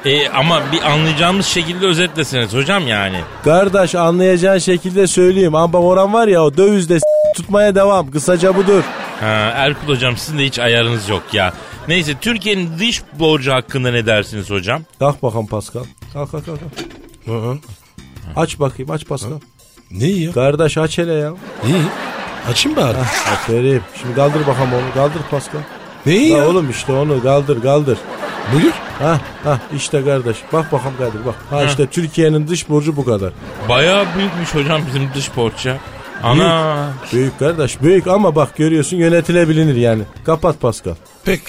[0.05, 3.17] Ee, ama bir anlayacağımız şekilde özetleseniz hocam yani.
[3.43, 5.55] Kardeş anlayacağın şekilde söyleyeyim.
[5.55, 8.11] Ama oran var ya o dövizde s- tutmaya devam.
[8.11, 8.83] Kısaca budur.
[9.19, 11.53] Ha, Erkut hocam sizin de hiç ayarınız yok ya.
[11.87, 14.81] Neyse Türkiye'nin dış borcu hakkında ne dersiniz hocam?
[14.99, 15.83] Kalk bakalım Pascal.
[16.13, 16.59] Kalk kalk kalk.
[17.25, 17.57] Hı hı.
[18.35, 19.31] Aç bakayım aç Pascal.
[19.91, 20.31] Ne ya?
[20.31, 21.31] Kardeş aç hele ya.
[21.67, 21.75] İyi.
[22.51, 22.97] Açayım bari.
[23.33, 23.81] Aferin.
[24.01, 24.93] Şimdi kaldır bakalım onu.
[24.93, 25.59] Kaldır Pascal.
[26.05, 26.47] Neyi Ya ya?
[26.47, 27.97] oğlum işte onu kaldır kaldır.
[28.53, 28.73] Buyur.
[28.99, 30.37] Ha ha işte kardeş.
[30.53, 31.35] Bak bakalım Kadir bak.
[31.49, 33.33] Ha işte Türkiye'nin dış borcu bu kadar.
[33.69, 35.77] Bayağı büyükmüş hocam bizim dış borç ya.
[36.23, 36.87] Ana.
[37.13, 40.03] Büyük kardeş büyük ama bak görüyorsun yönetilebilir yani.
[40.25, 40.95] Kapat Pascal.
[41.25, 41.41] Pek.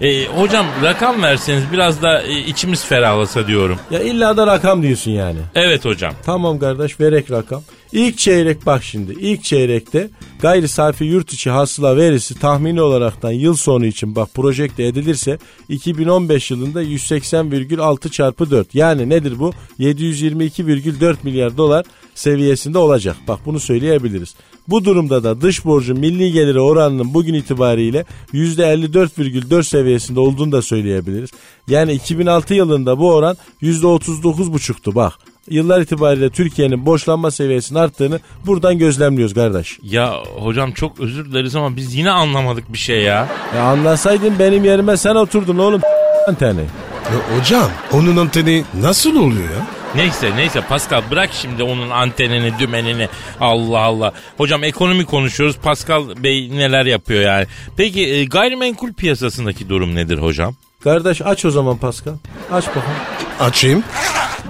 [0.00, 3.78] E, hocam rakam verseniz biraz da e, içimiz ferahlasa diyorum.
[3.90, 5.38] Ya illa da rakam diyorsun yani.
[5.54, 6.14] Evet hocam.
[6.26, 7.62] Tamam kardeş verek rakam.
[7.92, 9.12] İlk çeyrek bak şimdi.
[9.12, 14.84] İlk çeyrekte gayri safi yurt içi hasıla verisi tahmini olaraktan yıl sonu için bak projekte
[14.84, 18.74] edilirse 2015 yılında 180,6 çarpı 4.
[18.74, 19.52] Yani nedir bu?
[19.80, 23.16] 722,4 milyar dolar seviyesinde olacak.
[23.28, 24.34] Bak bunu söyleyebiliriz.
[24.68, 31.30] Bu durumda da dış borcun milli geliri oranının bugün itibariyle %54,4 seviyesinde olduğunu da söyleyebiliriz.
[31.68, 35.31] Yani 2006 yılında bu oran %39,5'tu bak.
[35.50, 39.78] Yıllar itibariyle Türkiye'nin borçlanma seviyesinin arttığını buradan gözlemliyoruz kardeş.
[39.82, 43.28] Ya hocam çok özür dileriz ama biz yine anlamadık bir şey ya.
[43.56, 45.80] Ya anlasaydın benim yerime sen oturdun oğlum
[46.28, 46.60] anteni.
[46.60, 49.66] Ya hocam onun anteni nasıl oluyor ya?
[49.94, 53.08] Neyse neyse Pascal bırak şimdi onun antenini dümenini
[53.40, 54.12] Allah Allah.
[54.36, 57.46] Hocam ekonomi konuşuyoruz Pascal Bey neler yapıyor yani.
[57.76, 60.54] Peki e, gayrimenkul piyasasındaki durum nedir hocam?
[60.84, 62.14] Kardeş aç o zaman Pascal.
[62.52, 62.86] Aç bakalım.
[63.40, 63.82] Açayım.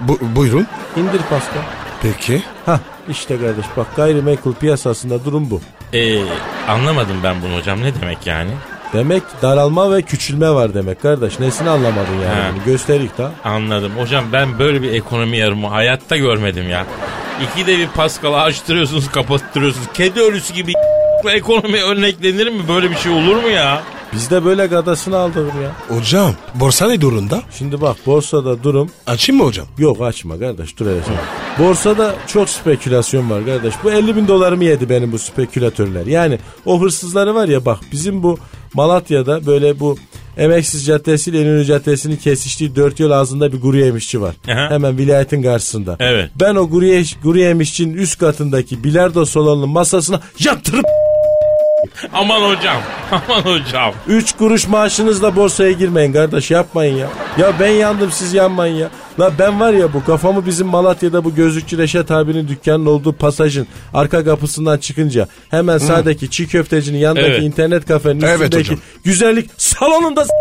[0.01, 0.67] Bu, buyurun.
[0.97, 1.61] İndir Pascal.
[2.01, 2.41] Peki.
[2.65, 2.79] Hah
[3.09, 5.61] işte kardeş bak gayrimenkul piyasasında durum bu.
[5.93, 6.19] E,
[6.67, 8.51] anlamadım ben bunu hocam ne demek yani?
[8.93, 11.39] Demek daralma ve küçülme var demek kardeş.
[11.39, 12.49] Nesini anlamadın yani Ha.
[12.55, 13.31] bunu gösterik da.
[13.43, 13.91] Anladım.
[13.99, 16.85] Hocam ben böyle bir ekonomi yarımı hayatta görmedim ya.
[17.43, 19.87] İkide bir Pascal'ı açtırıyorsunuz kapattırıyorsunuz.
[19.93, 20.73] Kedi ölüsü gibi
[21.33, 22.67] ekonomi örneklenir mi?
[22.67, 23.81] Böyle bir şey olur mu ya?
[24.15, 25.97] Biz de böyle gadasını aldık ya.
[25.97, 27.41] Hocam borsa ne durumda?
[27.57, 29.65] Şimdi bak borsada durum Açayım mı hocam?
[29.77, 30.99] Yok açma kardeş dur hele.
[31.59, 33.73] Borsada çok spekülasyon var kardeş.
[33.83, 36.05] Bu 50 bin dolarımı yedi benim bu spekülatörler.
[36.05, 38.37] Yani o hırsızları var ya bak bizim bu
[38.73, 39.97] Malatya'da böyle bu
[40.37, 44.35] Emeksiz Caddesi ile İnönü Caddesi'nin kesiştiği dört yol ağzında bir kuru yemişçi var.
[44.51, 44.69] Aha.
[44.69, 45.95] Hemen vilayetin karşısında.
[45.99, 46.29] Evet.
[46.39, 50.85] Ben o kuru, ye- kuru yemişçinin üst katındaki bilardo salonunun masasına yatırıp
[52.13, 52.77] Aman hocam.
[53.11, 53.93] Aman hocam.
[54.07, 57.07] Üç kuruş maaşınızla borsaya girmeyin kardeş yapmayın ya.
[57.37, 58.89] Ya ben yandım siz yanmayın ya.
[59.19, 63.67] La ben var ya bu kafamı bizim Malatya'da bu gözlükçü Reşat abinin dükkanının olduğu pasajın
[63.93, 67.43] arka kapısından çıkınca hemen sağdaki çiğ köftecinin yanındaki Evet.
[67.43, 68.79] internet kafenin Evet üstündeki hocam.
[69.03, 70.31] güzellik salonunda s-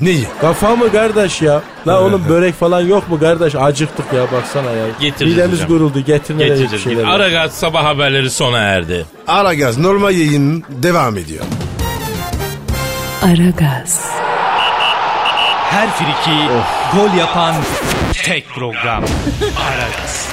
[0.00, 0.26] Neyi?
[0.40, 1.62] Kafamı kardeş ya.
[1.86, 3.54] La onun börek falan yok mu kardeş?
[3.54, 4.86] Acıktık ya baksana ya.
[5.00, 5.68] Getireceğiz Midemiz hocam.
[5.68, 6.00] guruldu.
[6.00, 6.84] Getirin hele bir Getireceğiz.
[6.84, 7.04] şeyler.
[7.04, 7.10] ya.
[7.10, 9.06] Aragaz sabah haberleri sona erdi.
[9.26, 11.44] Aragaz normal yayın devam ediyor.
[13.22, 14.00] Aragaz,
[15.70, 16.38] Her friki
[16.96, 17.54] gol yapan
[18.24, 19.04] tek program.
[19.68, 20.28] Aragaz.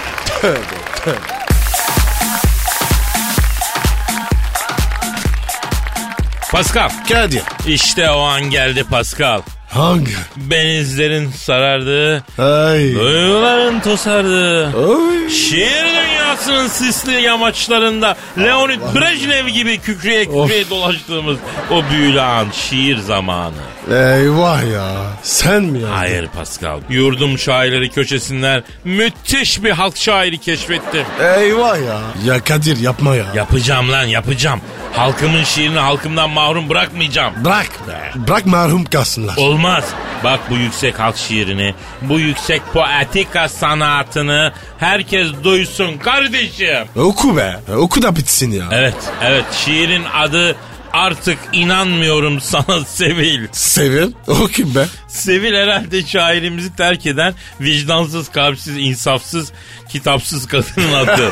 [6.54, 6.90] Pascal.
[7.10, 7.42] Kadir.
[7.68, 9.42] İşte o an geldi Pascal.
[9.70, 10.12] Hangi?
[10.38, 12.96] Benizlerin sarardığı, Ay.
[12.96, 15.30] duyguların tosardığı, Ay.
[15.30, 21.38] şiir dünyasının sisli yamaçlarında Leonid Brejnev gibi kükreye kükreye dolaştığımız
[21.72, 23.54] o büyülü an şiir zamanı.
[23.92, 24.92] Eyvah ya.
[25.24, 25.98] Sen mi ya?
[25.98, 26.80] Hayır Pascal.
[26.90, 31.06] Yurdum şairleri köşesinden müthiş bir halk şairi keşfettim.
[31.38, 32.00] Eyvah ya.
[32.26, 33.26] Ya Kadir yapma ya.
[33.36, 34.62] Yapacağım lan yapacağım.
[34.96, 37.34] Halkımın şiirini halkımdan mahrum bırakmayacağım.
[37.46, 38.12] Bırak be.
[38.16, 39.38] Bırak merhum kalsınlar.
[39.38, 39.84] Olmaz.
[40.24, 46.88] Bak bu yüksek halk şiirini, bu yüksek poetika sanatını herkes duysun kardeşim.
[46.96, 47.60] Oku be.
[47.78, 48.66] Oku da bitsin ya.
[48.72, 50.56] Evet, evet şiirin adı
[50.94, 53.48] artık inanmıyorum sana Sevil.
[53.52, 54.12] Sevil.
[54.28, 54.86] O kim be?
[55.08, 59.52] Sevil herhalde şairimizi terk eden vicdansız, kalpsiz, insafsız,
[59.90, 61.32] kitapsız kadının adı.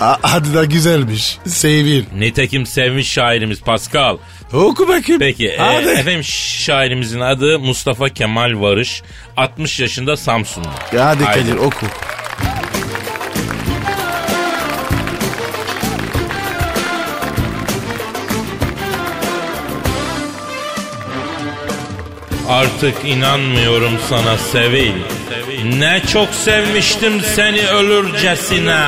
[0.22, 1.38] Adı da güzelmiş.
[1.46, 2.04] Sevil.
[2.18, 4.18] Nitekim sevmiş şairimiz Pascal.
[4.52, 5.18] Oku bakayım.
[5.18, 5.88] Peki e, Hadi.
[5.88, 9.02] efendim şairimizin adı Mustafa Kemal Varış.
[9.36, 10.68] 60 yaşında Samsun'da.
[10.90, 11.40] Hadi Haydi.
[11.40, 11.86] Kadir oku.
[22.48, 24.92] Artık inanmıyorum sana Sevil.
[25.78, 28.86] Ne çok sevmiştim seni ölürcesine.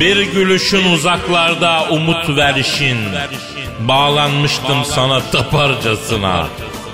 [0.00, 2.98] Bir gülüşün uzaklarda umut verişin.
[3.80, 6.46] Bağlanmıştım sana taparcasına.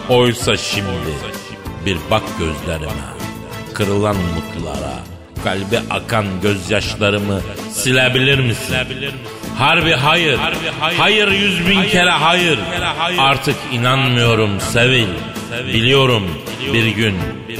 [0.08, 1.14] Oysa şimdi
[1.86, 3.04] bir bak gözlerime.
[3.74, 4.92] Kırılan umutlara.
[5.44, 7.40] Kalbe akan gözyaşlarımı
[7.72, 8.76] silebilir misin?
[9.58, 10.38] Harbi hayır.
[10.98, 12.58] Hayır yüz bin kere hayır.
[13.18, 15.08] Artık inanmıyorum Sevil.
[15.66, 16.22] Biliyorum
[16.72, 17.14] bir gün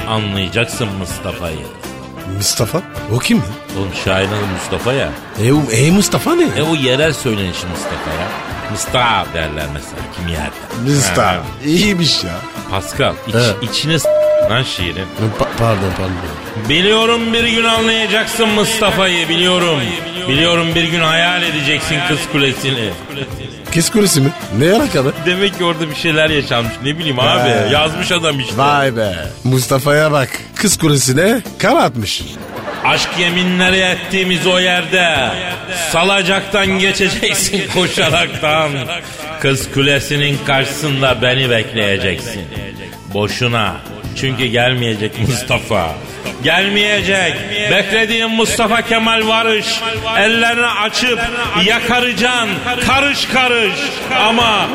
[0.09, 1.55] anlayacaksın Mustafa'yı.
[2.37, 2.81] Mustafa?
[3.13, 3.43] O kim ya?
[3.79, 5.09] Oğlum şairin adı Mustafa ya.
[5.43, 6.43] E, o- e Mustafa ne?
[6.57, 8.27] E o yerel söylenişi Mustafa ya.
[8.71, 10.91] Mustafa derler mesela kim yerde.
[10.95, 11.27] Mustafa.
[11.31, 12.31] Ha, İyiymiş ya.
[12.71, 13.55] Pascal iç, Evet.
[13.61, 14.09] içine s-
[14.49, 15.05] lan şiirin.
[15.39, 16.69] Pa- pardon pardon.
[16.69, 19.79] Biliyorum bir gün anlayacaksın Mustafa'yı biliyorum.
[20.27, 22.89] Biliyorum bir gün hayal edeceksin kız kulesini.
[23.75, 24.29] Kız kulesi mi?
[24.59, 25.13] Ne alakalı?
[25.25, 27.49] Demek ki orada bir şeyler yaşanmış ne bileyim abi.
[27.49, 27.73] He.
[27.73, 28.57] Yazmış adam işte.
[28.57, 29.13] Vay be.
[29.43, 30.29] Mustafa'ya bak.
[30.55, 32.23] Kız kulesine kar atmış.
[32.85, 35.29] Aşk yeminleri ettiğimiz o yerde
[35.91, 38.71] salacaktan geçeceksin koşaraktan.
[39.41, 42.41] Kız kulesinin karşısında beni bekleyeceksin.
[43.13, 43.75] Boşuna.
[44.15, 45.95] Çünkü gelmeyecek Mustafa.
[46.43, 47.35] Gelmeyecek.
[47.71, 49.81] Beklediğim Mustafa Kemal Varış.
[50.17, 51.19] Ellerini açıp
[51.65, 52.49] yakaracaksın.
[52.87, 53.73] Karış karış.
[54.19, 54.67] Ama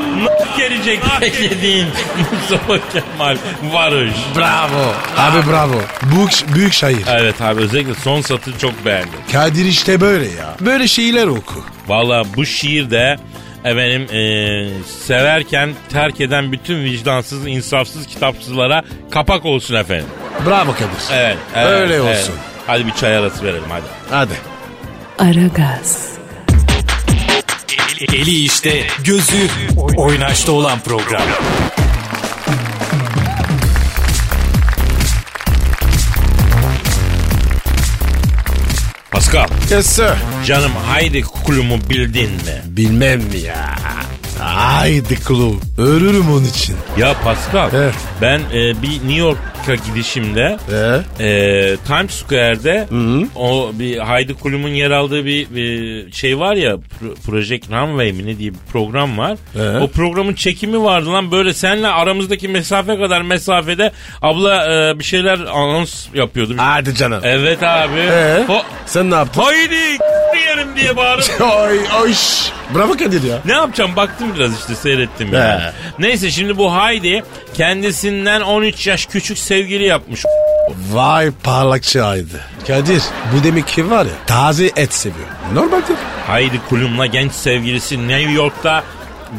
[0.59, 1.87] gelecek beklediğin
[2.33, 3.37] Mustafa Kemal
[3.73, 4.15] Varış.
[4.37, 4.95] Bravo.
[5.19, 5.83] Abi bravo.
[6.03, 6.99] Büyük, büyük şair.
[7.09, 9.11] Evet abi özellikle son satırı çok beğendim.
[9.33, 10.57] Kadir işte böyle ya.
[10.61, 11.65] Böyle şeyler oku.
[11.89, 13.17] Valla bu şiirde
[13.65, 14.69] efendim eee,
[15.07, 20.07] severken terk eden bütün vicdansız, insafsız kitapsızlara kapak olsun efendim.
[20.47, 20.87] Bravo Kadir.
[21.13, 21.37] Evet.
[21.57, 22.19] evet Öyle evet.
[22.21, 22.35] olsun.
[22.67, 23.85] Hadi bir çay arası verelim hadi.
[24.11, 24.35] Hadi.
[25.19, 26.11] Aragaz,
[28.13, 29.49] Eli işte, gözü
[29.97, 31.23] oynaşta olan program.
[39.31, 40.11] Pascal, Yes sir.
[40.47, 42.63] canım haydi kulumu bildin mi?
[42.65, 43.75] Bilmem mi ya.
[44.41, 45.55] Haydi kulu.
[45.79, 46.77] Ölürüm onun için.
[46.99, 47.95] Ya Pascal, Evet.
[48.23, 51.25] ben e, bir New York'a gidişimde Ee?
[51.25, 52.89] e, Times Square'de
[53.37, 58.27] o bir Haydi Kulum'un yer aldığı bir, bir şey var ya Pro- Project Runway mi
[58.27, 59.37] ne diye bir program var.
[59.59, 59.79] Ee?
[59.79, 65.39] O programın çekimi vardı lan böyle senle aramızdaki mesafe kadar mesafede abla e, bir şeyler
[65.39, 66.55] anons yapıyordu.
[66.57, 67.21] Hadi canım.
[67.25, 67.99] Evet abi.
[67.99, 68.45] Ee?
[68.49, 69.43] Ho- Sen ne yaptın?
[69.43, 69.99] Haydi
[70.71, 72.13] yerim diye bağırıp Oy oy.
[72.75, 73.39] Bravo Kadir ya.
[73.45, 75.63] ne yapacağım baktım biraz işte seyrettim yani.
[75.63, 75.73] He.
[75.99, 77.23] Neyse şimdi bu Haydi
[77.55, 80.25] kendisinden 13 yaş küçük sevgili yapmış.
[80.93, 82.41] Vay parlakçı aydı.
[82.67, 83.03] Kadir
[83.35, 85.29] bu demek ki var ya taze et seviyor.
[85.55, 85.97] Normaldir.
[86.27, 88.85] Haydi Kulum'la genç sevgilisi New York'ta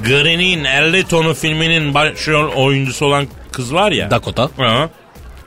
[0.08, 4.12] Green'in 50 tonu filminin başrol oyuncusu olan kız var ya.
[4.12, 4.50] Dakota.
[4.58, 4.90] Ha.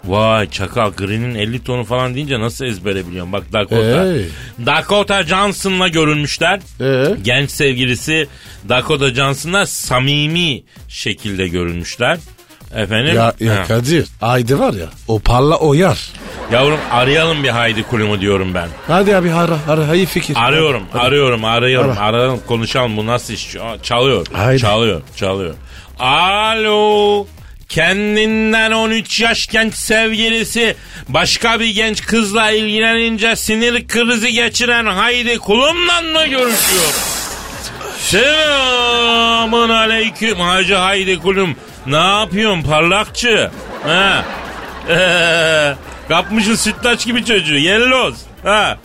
[0.07, 4.05] Vay çakal Green'in 50 tonu falan deyince nasıl ezbere biliyorum bak Dakota.
[4.05, 4.27] Hey.
[4.67, 6.61] Dakota Johnson'la görülmüşler.
[6.81, 7.17] Ee?
[7.23, 8.29] Genç sevgilisi
[8.69, 12.19] Dakota Johnson'la samimi şekilde görülmüşler.
[12.75, 13.14] Efendim?
[13.17, 13.64] Ya, ya Ha.
[13.69, 15.99] Kadir aydı var ya o parla o yar.
[16.53, 18.69] Yavrum arayalım bir Haydi Kulum'u diyorum ben.
[18.88, 20.37] Hadi abi ara ara iyi fikir.
[20.38, 21.03] Arıyorum, Hadi.
[21.03, 22.01] arıyorum, arıyorum, Ara.
[22.01, 22.97] arayalım, konuşalım.
[22.97, 23.57] Bu nasıl iş?
[23.83, 24.61] Çalıyor, Haydi.
[24.61, 25.55] çalıyor, çalıyor.
[25.99, 27.27] Alo,
[27.75, 30.77] kendinden 13 yaş genç sevgilisi
[31.09, 36.93] başka bir genç kızla ilgilenince sinir krizi geçiren Haydi Kulum'la mı görüşüyor?
[37.99, 41.57] Selamun aleyküm Hacı Haydi Kulum.
[41.87, 43.51] Ne yapıyorsun parlakçı?
[43.83, 44.25] Ha?
[44.91, 45.75] Ee,
[46.09, 47.59] kapmışın sütlaç gibi çocuğu.
[47.59, 48.15] Yelloz.
[48.45, 48.79] Ha?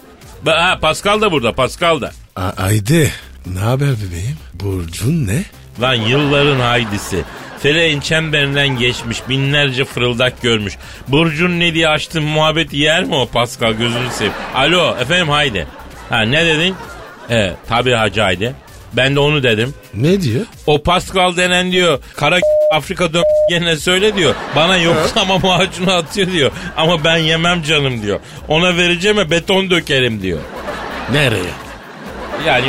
[0.46, 2.12] Ha, Pascal da burada Pascal da.
[2.36, 3.08] A- Aydı
[3.46, 4.38] ne haber bebeğim?
[4.54, 5.44] Burcun ne?
[5.82, 7.24] Lan yılların haydisi.
[7.64, 10.78] Feleğin çemberinden geçmiş binlerce fırıldak görmüş.
[11.08, 14.34] Burcun ne diye açtın muhabbeti yer mi o Pascal gözünü seveyim.
[14.56, 15.68] Alo efendim haydi.
[16.10, 16.76] Ha ne dedin?
[17.30, 18.56] Evet tabii hacı haydi.
[18.94, 19.74] Ben de onu dedim.
[19.94, 20.46] Ne diyor?
[20.68, 22.38] O Pascal denen diyor kara
[22.74, 24.36] Afrika dön gene söyle diyor.
[24.56, 26.52] Bana yoklama macunu atıyor diyor.
[26.78, 28.20] Ama ben yemem canım diyor.
[28.48, 30.40] Ona vereceğime beton dökerim diyor.
[31.12, 31.52] Nereye?
[32.48, 32.66] Yani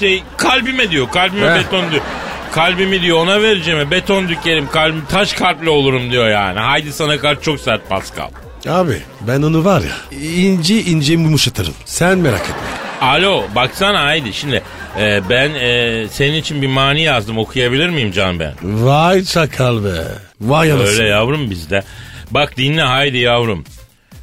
[0.00, 1.10] şey kalbime diyor.
[1.10, 1.56] Kalbime Heh.
[1.58, 2.02] beton diyor.
[2.52, 4.68] Kalbimi diyor ona vereceğime beton dökerim.
[4.72, 6.58] Kalbim taş kalpli olurum diyor yani.
[6.58, 8.28] Haydi sana karşı çok sert Pascal.
[8.68, 11.74] Abi ben onu var ya ince ince yumuşatırım.
[11.84, 12.54] Sen merak etme.
[13.00, 14.62] Alo baksana haydi şimdi
[15.00, 18.54] e, ben e, senin için bir mani yazdım okuyabilir miyim can ben?
[18.62, 20.04] Vay çakal be.
[20.40, 20.88] Vay anasını.
[20.88, 21.82] Öyle yavrum bizde.
[22.30, 23.64] Bak dinle haydi yavrum.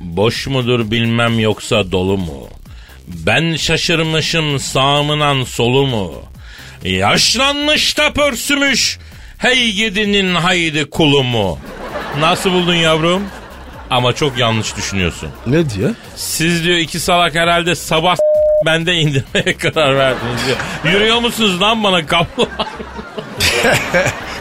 [0.02, 2.48] Boş mudur bilmem yoksa dolu mu?
[3.08, 6.14] Ben şaşırmışım sağımınan solu mu?
[6.84, 8.98] Yaşlanmış da pörsümüş.
[9.38, 11.60] Hey gidinin haydi kulu mu?
[12.20, 13.24] Nasıl buldun yavrum?
[13.90, 15.30] Ama çok yanlış düşünüyorsun.
[15.48, 15.96] Ne diyor?
[16.16, 18.16] Siz diyor iki salak herhalde sabah
[18.66, 20.58] bende indirmeye karar verdiniz diyor.
[20.96, 22.48] Yürüyor musunuz lan bana kablo?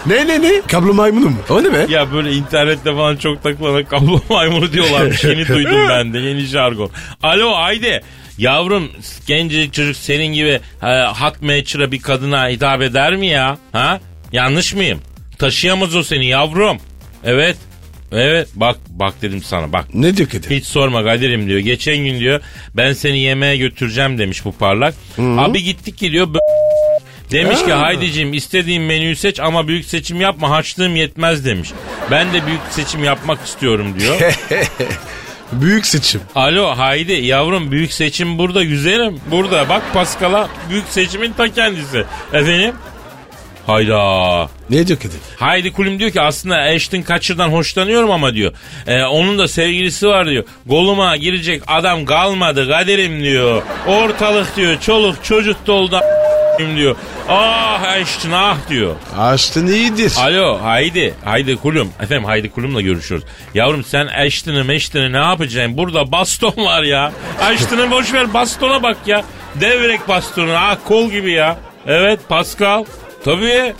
[0.07, 0.62] Ne ne ne?
[0.70, 1.37] Kablo maymunu mu?
[1.51, 1.87] O ne be?
[1.89, 5.24] Ya böyle internette falan çok takılana kablo maymunu diyorlarmış.
[5.24, 6.91] Yeni duydum ben de yeni jargon.
[7.22, 8.03] Alo Ayde.
[8.39, 8.91] Yavrum
[9.26, 13.59] gencecik çocuk senin gibi e, hot matcher'a bir kadına hitap eder mi ya?
[13.72, 14.01] Ha?
[14.32, 15.01] Yanlış mıyım?
[15.39, 16.78] Taşıyamaz o seni yavrum.
[17.24, 17.57] Evet.
[18.12, 19.95] Evet bak bak dedim sana bak.
[19.95, 20.51] Ne diyor Kadir?
[20.51, 21.59] Hiç sorma Kadir'im diyor.
[21.59, 22.41] Geçen gün diyor
[22.74, 24.95] ben seni yemeğe götüreceğim demiş bu parlak.
[25.18, 26.28] Abi gittik ki diyor
[27.30, 31.70] Demiş ki Haydiciğim istediğin menüyü seç ama büyük seçim yapma harçlığım yetmez demiş.
[32.11, 34.20] Ben de büyük seçim yapmak istiyorum diyor.
[35.53, 36.20] Büyük seçim.
[36.34, 39.20] Alo Haydi yavrum büyük seçim burada güzelim.
[39.30, 42.05] Burada bak Paskal'a büyük seçimin ta kendisi.
[42.32, 42.74] Efendim?
[43.66, 44.49] Hayda.
[44.70, 45.18] Ne diyor Kadir?
[45.38, 48.53] Haydi Kulim diyor ki aslında Ashton Kutcher'dan hoşlanıyorum ama diyor.
[48.86, 50.44] Ee, onun da sevgilisi var diyor.
[50.66, 53.62] Goluma girecek adam kalmadı Kadir'im diyor.
[53.86, 56.01] Ortalık diyor çoluk çocuk doldu
[56.59, 56.97] diyor.
[57.29, 58.95] Ah Ashton ah diyor.
[59.19, 60.13] Açtın iyidir.
[60.19, 61.15] Alo Haydi.
[61.25, 61.89] Haydi Kulum.
[62.01, 63.27] Efendim Haydi Kulum'la görüşüyoruz.
[63.55, 65.77] Yavrum sen Ashton'ı meşton'ı ne yapacaksın?
[65.77, 67.13] Burada baston var ya.
[67.43, 69.25] Ashton'ı boş ver bastona bak ya.
[69.61, 71.57] Devrek bastonu ah kol gibi ya.
[71.87, 72.85] Evet Pascal.
[73.25, 73.75] Tabii.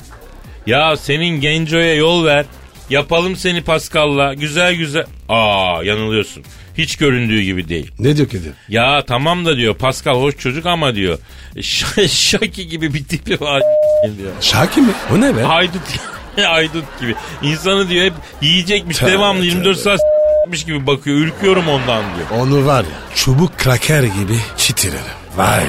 [0.67, 2.45] Ya senin Genco'ya yol ver.
[2.91, 4.35] Yapalım seni Pascal'la.
[4.35, 5.05] Güzel güzel.
[5.29, 6.43] Aa yanılıyorsun.
[6.79, 7.91] Hiç göründüğü gibi değil.
[7.99, 8.53] Ne diyor Kadir?
[8.69, 11.19] Ya tamam da diyor Pascal hoş çocuk ama diyor.
[11.61, 13.63] Ş- Şaki gibi bir tipi var
[14.19, 14.33] diyor.
[14.41, 14.93] Şaki mi?
[15.15, 15.43] O ne be?
[15.43, 15.83] Haydut
[16.37, 17.15] haydut gibi.
[17.43, 18.13] İnsanı diyor hep
[18.43, 19.85] yiyecekmiş Tövbe, devamlı 24 tövbe.
[19.85, 21.17] saat s**miş gibi bakıyor.
[21.19, 22.41] Ürküyorum ondan diyor.
[22.43, 25.01] Onu var ya çubuk kraker gibi çitirelim.
[25.37, 25.65] Vay.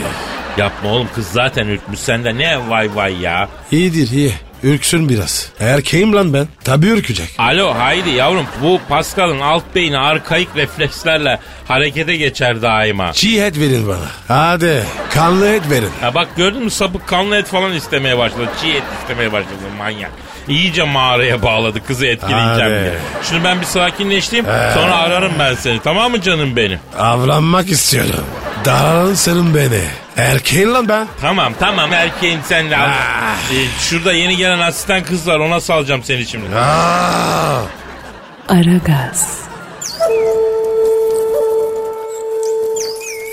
[0.58, 3.50] Yapma oğlum kız zaten ürkmüş sende ne vay vay ya.
[3.72, 4.34] İyidir iyi.
[4.64, 5.50] Ürksün biraz.
[5.60, 6.48] Erkeğim lan ben.
[6.64, 7.30] Tabii ürkecek.
[7.38, 13.14] Alo haydi yavrum bu Pascal'ın alt beyni arkaik reflekslerle harekete geçer daima.
[13.14, 14.08] Çiğ et verin bana.
[14.28, 15.90] Hadi kanlı et verin.
[16.02, 18.50] Ha bak gördün mü sapık kanlı et falan istemeye başladı.
[18.62, 20.12] Çiğ et istemeye başladı manyak.
[20.48, 22.94] İyice mağaraya bağladı kızı etkileyeceğim diye.
[23.24, 26.80] Şunu ben bir sakinleştireyim sonra ararım ben seni tamam mı canım benim?
[27.00, 28.26] Avlanmak istiyorum.
[28.68, 29.82] Daralın senin beni.
[30.18, 31.08] Erkeğin lan ben.
[31.22, 32.90] Tamam tamam erkeğin sen de al.
[32.90, 36.56] Ee, şurada yeni gelen asistan kız var ona salacağım seni şimdi.
[36.56, 37.62] Aa,
[38.50, 39.40] Aragaz,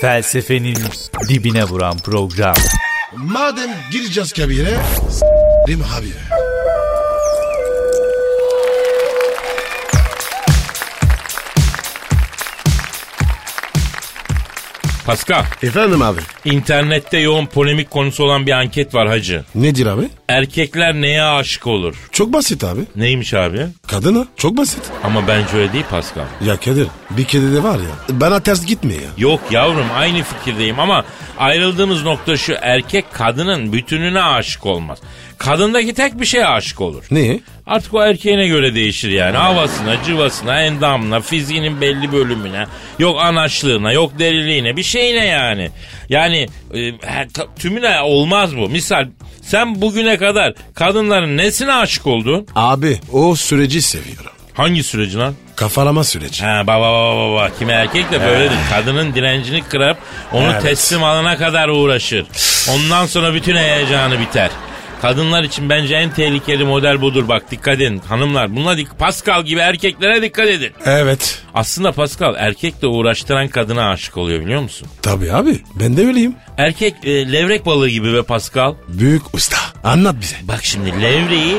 [0.01, 0.77] Felsefenin
[1.29, 2.55] dibine vuran program.
[3.15, 4.77] madem gireceğiz kabire.
[5.09, 6.11] S**rim abi.
[15.05, 16.19] Pascal Efendim abi.
[16.45, 19.43] internette yoğun polemik konusu olan bir anket var hacı.
[19.55, 20.09] Nedir abi?
[20.29, 21.95] Erkekler neye aşık olur?
[22.11, 22.81] Çok basit abi.
[22.95, 23.67] Neymiş abi?
[23.87, 24.81] Kadına çok basit.
[25.03, 26.23] Ama bence öyle değil Pascal.
[26.45, 28.19] Ya Kadir bir kedi de var ya.
[28.19, 29.07] Bana ters gitmiyor ya.
[29.17, 31.05] Yok yavrum aynı fikirdeyim ama
[31.37, 34.99] ayrıldığımız nokta şu erkek kadının bütününe aşık olmaz.
[35.37, 37.03] Kadındaki tek bir şeye aşık olur.
[37.11, 37.39] Niye?
[37.67, 39.37] Artık o erkeğine göre değişir yani.
[39.37, 42.65] Havasına, cıvasına, endamına, fiziğinin belli bölümüne,
[42.99, 45.69] yok anaçlığına, yok deliliğine, bir şeyine yani.
[46.09, 46.93] Yani e,
[47.59, 48.69] tümüne olmaz bu.
[48.69, 49.07] Misal
[49.41, 52.47] sen bugüne kadar kadınların nesine aşık oldun?
[52.55, 54.31] Abi o süreci seviyorum.
[54.53, 55.33] Hangi süreci lan?
[55.55, 56.45] Kafalama süreci.
[56.45, 57.49] Ha baba baba baba.
[57.59, 58.57] Kimi erkek de böyledir.
[58.69, 59.97] Kadının direncini kırıp
[60.33, 60.61] onu Evet.
[60.61, 62.25] teslim alana kadar uğraşır.
[62.75, 64.49] Ondan sonra bütün heyecanı biter.
[65.05, 68.55] Kadınlar için bence en tehlikeli model budur bak dikkat edin hanımlar.
[68.55, 70.71] Buna dik Pascal gibi erkeklere dikkat edin.
[70.85, 71.43] Evet.
[71.53, 74.87] Aslında Pascal erkekle uğraştıran kadına aşık oluyor biliyor musun?
[75.01, 76.35] Tabii abi ben de öyleyim.
[76.57, 78.75] Erkek e, levrek balığı gibi be Pascal.
[78.87, 79.57] Büyük usta.
[79.85, 80.35] Anlat bize.
[80.43, 81.55] Bak şimdi levreyi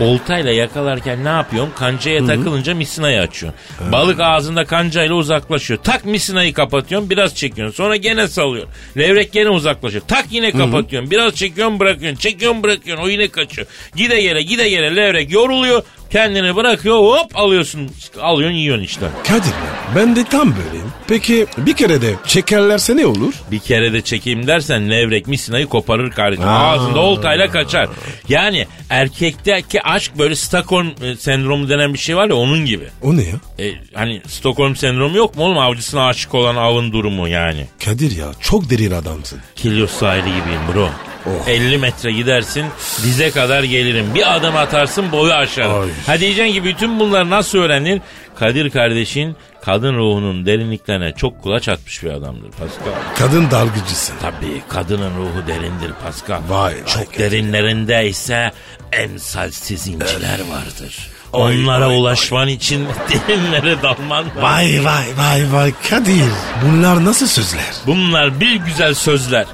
[0.00, 1.72] oltayla yakalarken ne yapıyorsun?
[1.76, 3.60] Kancaya takılınca misinayı açıyorsun.
[3.92, 5.80] Balık ağzında kancayla uzaklaşıyor.
[5.82, 7.76] Tak misinayı kapatıyorsun biraz çekiyorsun.
[7.76, 8.74] Sonra gene salıyorsun.
[8.98, 10.02] Levrek gene uzaklaşıyor.
[10.08, 11.10] Tak yine kapatıyorsun.
[11.10, 12.18] Biraz çekiyorsun bırakıyorsun.
[12.18, 13.04] Çekiyorsun bırakıyorsun.
[13.04, 13.66] O yine kaçıyor.
[13.96, 15.82] Gide gele gide gele levrek yoruluyor.
[16.10, 17.90] Kendini bırakıyor hop alıyorsun.
[18.20, 19.06] Alıyorsun yiyorsun işte.
[19.28, 20.92] Kadir ya ben de tam böyleyim.
[21.08, 23.34] Peki bir kere de çekerlerse ne olur?
[23.50, 26.48] Bir kere de çekeyim dersen levrek misinayı koparır kardeşim.
[26.48, 26.70] Aa.
[26.72, 27.88] Ağzında oltayla kaçar.
[28.28, 32.84] Yani erkekteki aşk böyle Stockholm e, sendromu denen bir şey var ya onun gibi.
[33.02, 33.36] O ne ya?
[33.66, 37.66] E, hani Stockholm sendromu yok mu oğlum avcısına aşık olan avın durumu yani.
[37.84, 39.38] Kadir ya çok derin adamsın.
[39.56, 40.88] Kilyos sahili gibiyim bro.
[41.26, 41.48] Oh.
[41.48, 42.66] 50 metre gidersin
[43.02, 44.14] dize kadar gelirim.
[44.14, 45.80] Bir adım atarsın boyu aşağı.
[45.82, 45.88] Ay.
[46.06, 48.00] Ha diyeceksin ki bütün bunları nasıl öğrenir?
[48.38, 52.92] Kadir kardeşin kadın ruhunun derinliklerine çok kulaç atmış bir adamdır Pascal.
[53.18, 54.14] Kadın dalgıcısın.
[54.22, 56.40] Tabii kadının ruhu derindir Pascal.
[56.48, 58.50] Vay Çok derinlerinde ise
[58.92, 61.10] emsalsiz inciler vardır.
[61.32, 62.86] Ay, Onlara vay, ulaşman için
[63.28, 64.42] derinlere dalman lazım.
[64.42, 66.24] Vay vay vay vay Kadir.
[66.66, 67.64] Bunlar nasıl sözler?
[67.86, 69.46] Bunlar bir güzel sözler.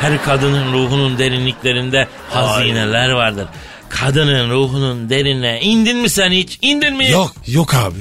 [0.00, 3.46] Her kadının ruhunun derinliklerinde hazineler vardır.
[3.88, 6.58] Kadının ruhunun derine indin mi sen hiç?
[6.62, 7.10] İndin mi?
[7.10, 7.98] Yok yok abi.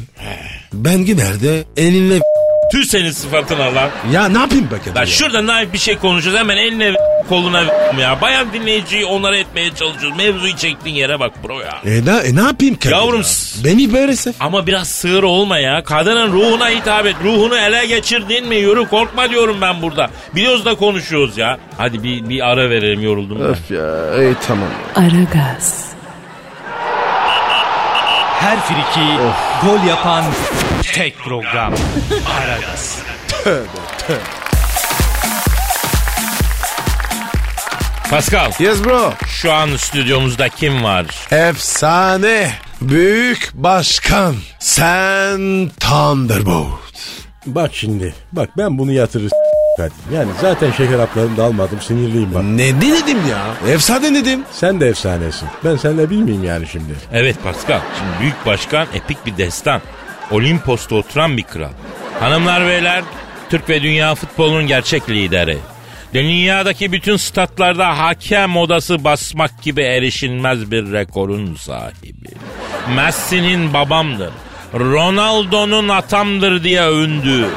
[0.74, 2.20] Ben genelde elinle
[2.72, 3.90] Tüh senin sıfatına lan.
[4.14, 5.06] ya ne yapayım be Kadir Lan ya?
[5.08, 6.94] şurada naif bir şey konuşuyoruz hemen eline
[7.32, 7.64] koluna
[8.00, 8.22] ya.
[8.22, 10.18] Bayan dinleyiciyi onlara etmeye çalışıyoruz.
[10.18, 11.82] Mevzuyu çektiğin yere bak bro ya.
[11.86, 13.64] E, ne, e ne yapayım Kadir Yavrum, ya?
[13.64, 14.32] Beni böyle sev.
[14.40, 15.84] Ama biraz sığır olma ya.
[15.84, 17.16] Kadının ruhuna hitap et.
[17.24, 20.10] Ruhunu ele geçirdin mi yürü korkma diyorum ben burada.
[20.36, 21.58] Biliyoruz da konuşuyoruz ya.
[21.78, 23.46] Hadi bir, bir ara verelim yoruldum ben.
[23.46, 24.70] Öf ya iyi tamam.
[24.96, 25.86] Aragaz,
[28.40, 29.08] Her friki
[29.66, 30.24] gol yapan
[30.94, 31.74] tek program.
[32.42, 33.00] Aragaz.
[38.12, 39.14] Pascal Yes bro.
[39.28, 41.06] şu an stüdyomuzda kim var?
[41.32, 42.52] Efsane.
[42.82, 44.36] Büyük başkan.
[44.60, 46.68] Sen Thunderbolt.
[47.46, 48.14] Bak şimdi.
[48.32, 49.32] Bak ben bunu yatırır.
[50.14, 52.44] Yani zaten şeker haplarını da almadım sinirliyim bak.
[52.44, 53.72] Ne, ne dedim ya?
[53.74, 54.44] Efsane dedim.
[54.52, 55.48] Sen de efsanesin.
[55.66, 56.94] Ben seninle bilmeyeyim yani şimdi.
[57.14, 57.80] Evet Pascal.
[58.00, 59.82] Şimdi büyük başkan epik bir destan.
[60.32, 61.72] Olimpos'ta oturan bir kral.
[62.20, 63.04] Hanımlar beyler
[63.50, 65.58] Türk ve dünya futbolunun gerçek lideri.
[66.14, 72.30] Dünyadaki bütün statlarda hakem odası basmak gibi erişilmez bir rekorun sahibi.
[72.96, 74.32] Messi'nin babamdır.
[74.74, 77.50] Ronaldo'nun atamdır diye övündü.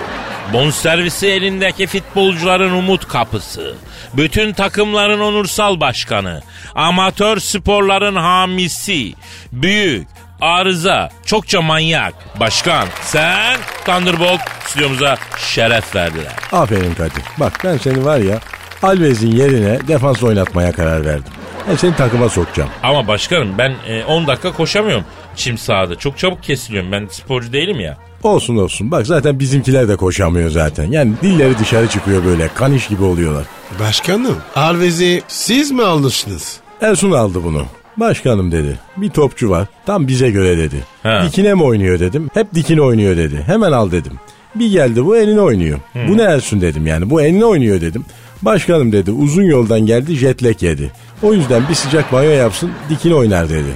[0.52, 3.74] Bonservisi elindeki futbolcuların umut kapısı.
[4.14, 6.42] Bütün takımların onursal başkanı.
[6.74, 9.14] Amatör sporların hamisi.
[9.52, 10.08] Büyük,
[10.44, 12.14] arıza, çokça manyak.
[12.40, 16.32] Başkan sen Thunderbolt stüdyomuza şeref verdiler.
[16.52, 17.22] Aferin Kadir.
[17.40, 18.40] Bak ben seni var ya
[18.82, 21.32] Alves'in yerine defans oynatmaya karar verdim.
[21.70, 22.70] Ben seni takıma sokacağım.
[22.82, 25.04] Ama başkanım ben e, 10 dakika koşamıyorum
[25.36, 25.96] çim sahada.
[25.96, 26.92] Çok çabuk kesiliyorum.
[26.92, 27.96] Ben sporcu değilim ya.
[28.22, 28.90] Olsun olsun.
[28.90, 30.90] Bak zaten bizimkiler de koşamıyor zaten.
[30.92, 32.48] Yani dilleri dışarı çıkıyor böyle.
[32.48, 33.44] Kaniş gibi oluyorlar.
[33.80, 34.36] Başkanım.
[34.56, 36.60] Alvez'i siz mi almışsınız?
[36.80, 37.66] Ersun aldı bunu.
[37.96, 38.78] Başkanım dedi.
[38.96, 39.66] Bir topçu var.
[39.86, 40.76] Tam bize göre dedi.
[41.02, 41.22] Ha.
[41.26, 42.30] Dikine mi oynuyor dedim.
[42.34, 43.42] Hep dikine oynuyor dedi.
[43.46, 44.12] Hemen al dedim.
[44.54, 45.78] Bir geldi bu eline oynuyor.
[46.08, 47.10] Bu ne Ersun dedim yani.
[47.10, 48.04] Bu eline oynuyor dedim.
[48.42, 50.90] Başkanım dedi uzun yoldan geldi jetlek yedi.
[51.22, 53.70] O yüzden bir sıcak banyo yapsın dikine oynar dedi.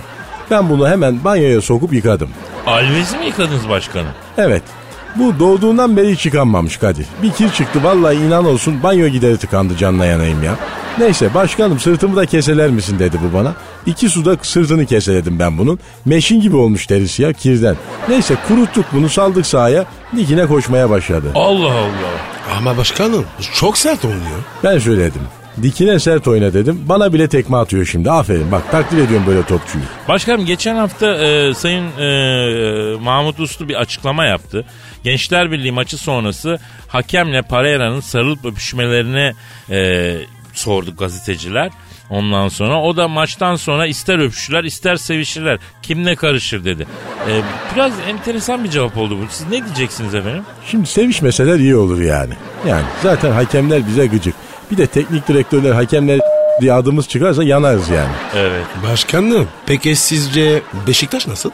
[0.51, 2.29] Ben bunu hemen banyoya sokup yıkadım.
[2.67, 4.09] Alves'i mi yıkadınız başkanım?
[4.39, 4.63] Evet.
[5.17, 7.07] Bu doğduğundan beri hiç yıkanmamış Kadir.
[7.23, 10.55] Bir kir çıktı vallahi inan olsun banyo gideri tıkandı canına yanayım ya.
[10.99, 13.55] Neyse başkanım sırtımı da keseler misin dedi bu bana.
[13.87, 15.79] İki suda sırtını keseledim ben bunun.
[16.05, 17.77] Meşin gibi olmuş derisi ya kirden.
[18.09, 19.85] Neyse kuruttuk bunu saldık sahaya
[20.17, 21.27] dikine koşmaya başladı.
[21.35, 22.59] Allah Allah.
[22.59, 24.39] Ama başkanım çok sert oynuyor.
[24.65, 25.23] Ben söyledim.
[25.63, 26.81] Dikine sert oyna dedim.
[26.89, 28.11] Bana bile tekme atıyor şimdi.
[28.11, 29.85] Aferin bak takdir ediyorum böyle topçuyu.
[30.09, 34.65] Başkanım geçen hafta e, Sayın e, Mahmut Uslu bir açıklama yaptı.
[35.05, 39.33] Gençler Birliği maçı sonrası hakemle Pereira'nın sarılıp öpüşmelerini
[39.71, 40.17] e,
[40.53, 41.71] sordu gazeteciler.
[42.11, 45.59] Ondan sonra o da maçtan sonra ister öpüşürler ister sevişirler.
[45.83, 46.87] Kim ne karışır dedi.
[47.29, 47.33] E,
[47.75, 49.27] biraz enteresan bir cevap oldu bu.
[49.31, 50.43] Siz ne diyeceksiniz efendim?
[50.67, 52.35] Şimdi sevişmeseler iyi olur yani.
[52.69, 54.35] Yani zaten hakemler bize gıcık.
[54.71, 56.21] Bir de teknik direktörler hakemler
[56.61, 58.11] diye adımız çıkarsa yanarız yani.
[58.37, 58.65] Evet.
[58.91, 61.51] Başkanım peki sizce Beşiktaş nasıl?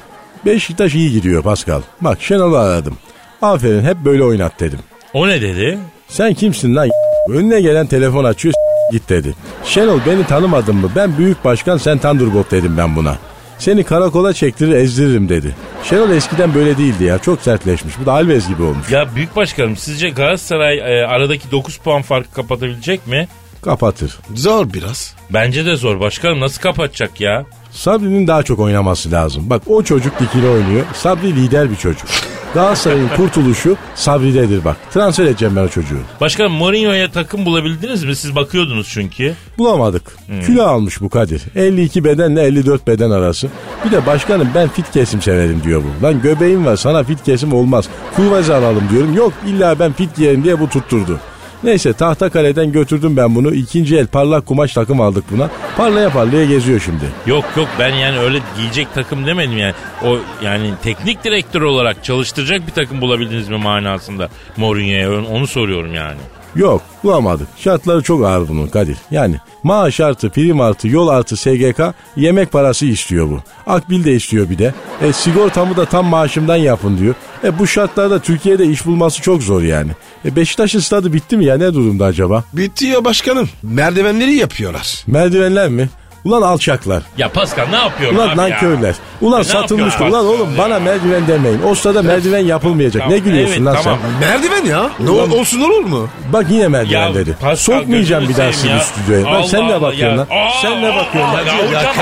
[0.46, 1.82] Beşiktaş iyi gidiyor Pascal.
[2.00, 2.96] Bak Şenol'u aradım.
[3.42, 4.78] Aferin hep böyle oynat dedim.
[5.14, 5.78] O ne dedi?
[6.08, 6.88] Sen kimsin lan?
[7.28, 8.54] Önüne gelen telefon açıyor
[8.92, 9.34] git dedi.
[9.64, 10.90] Şenol beni tanımadın mı?
[10.96, 13.16] Ben büyük başkan sen Thunderbolt dedim ben buna.
[13.64, 15.54] Seni karakola çektirir ezdiririm dedi.
[15.84, 17.94] Şenol eskiden böyle değildi ya çok sertleşmiş.
[18.00, 18.90] Bu da Alves gibi olmuş.
[18.90, 23.28] Ya büyük başkanım sizce Galatasaray e, aradaki 9 puan farkı kapatabilecek mi?
[23.62, 24.18] Kapatır.
[24.34, 25.14] Zor biraz.
[25.30, 27.44] Bence de zor başkanım nasıl kapatacak ya?
[27.74, 29.50] Sabri'nin daha çok oynaması lazım.
[29.50, 30.84] Bak o çocuk dikili oynuyor.
[30.94, 32.06] Sabri lider bir çocuk.
[32.54, 34.76] Galatasaray'ın kurtuluşu Sabri'dedir bak.
[34.92, 35.98] Transfer edeceğim ben o çocuğu.
[36.20, 38.16] Başkanım Mourinho'ya takım bulabildiniz mi?
[38.16, 39.34] Siz bakıyordunuz çünkü.
[39.58, 40.16] Bulamadık.
[40.46, 41.42] Kilo almış bu Kadir.
[41.56, 43.48] 52 bedenle 54 beden arası.
[43.86, 46.06] Bir de başkanım ben fit kesim severim diyor bu.
[46.06, 47.88] Lan göbeğim var sana fit kesim olmaz.
[48.16, 49.14] Kuvvezi alalım diyorum.
[49.14, 51.18] Yok illa ben fit giyerim diye bu tutturdu.
[51.64, 53.54] Neyse tahta kaleden götürdüm ben bunu.
[53.54, 55.50] İkinci el parlak kumaş takım aldık buna.
[55.76, 57.04] Parlaya parlaya geziyor şimdi.
[57.26, 59.74] Yok yok ben yani öyle giyecek takım demedim yani.
[60.04, 66.16] O yani teknik direktör olarak çalıştıracak bir takım bulabildiniz mi manasında Mourinho'ya onu- soruyorum yani.
[66.56, 67.48] Yok bulamadık.
[67.56, 68.96] Şartları çok ağır bunun Kadir.
[69.10, 71.80] Yani maaş artı, prim artı, yol artı SGK
[72.16, 73.40] yemek parası istiyor bu.
[73.66, 74.74] Akbil de istiyor bir de.
[75.02, 77.14] E, sigortamı da tam maaşımdan yapın diyor.
[77.44, 79.90] E, bu şartlarda Türkiye'de iş bulması çok zor yani.
[80.24, 82.44] E, Beşiktaş'ın stadı bitti mi ya ne durumda acaba?
[82.52, 83.48] Bitti ya başkanım.
[83.62, 85.04] Merdivenleri yapıyorlar.
[85.06, 85.88] Merdivenler mi?
[86.24, 87.02] Ulan alçaklar.
[87.18, 88.88] Ya Pascal ne yapıyorsun Ulan abi nankörler.
[88.88, 88.94] ya?
[89.20, 89.94] Ulan E, satılmış.
[90.00, 90.58] Ulan Pascal oğlum ya?
[90.58, 91.60] bana merdiven demeyin.
[91.70, 93.02] O stada merdiven yapılmayacak.
[93.02, 93.98] Tamam, ne gülüyorsun evet, lan tamam.
[94.20, 94.28] sen?
[94.28, 94.90] Merdiven ya.
[95.00, 96.08] Ne Ulan- ol- olsun olur mu?
[96.32, 97.32] Bak yine merdiven Ya dedi.
[97.40, 98.80] Pascal, Sokmayacağım bir daha sizi ya.
[98.80, 99.24] stüdyoya.
[99.26, 100.26] Bak sen ne bakıyorsun lan?
[100.62, 101.40] Sen ne bakıyorsun lan?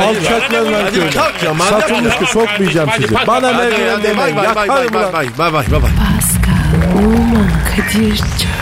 [0.09, 3.15] Alçaklar madem- Satılmış ki sokmayacağım sizi.
[3.27, 4.37] Bana merdiven demeyin.
[4.37, 5.13] bay bay bay Yakarım bay ulan.
[5.13, 5.91] bay bay bay bay bay.
[5.91, 8.62] Pascal, Oman, Kadir çok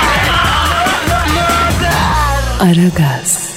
[2.61, 3.50] Aragaz.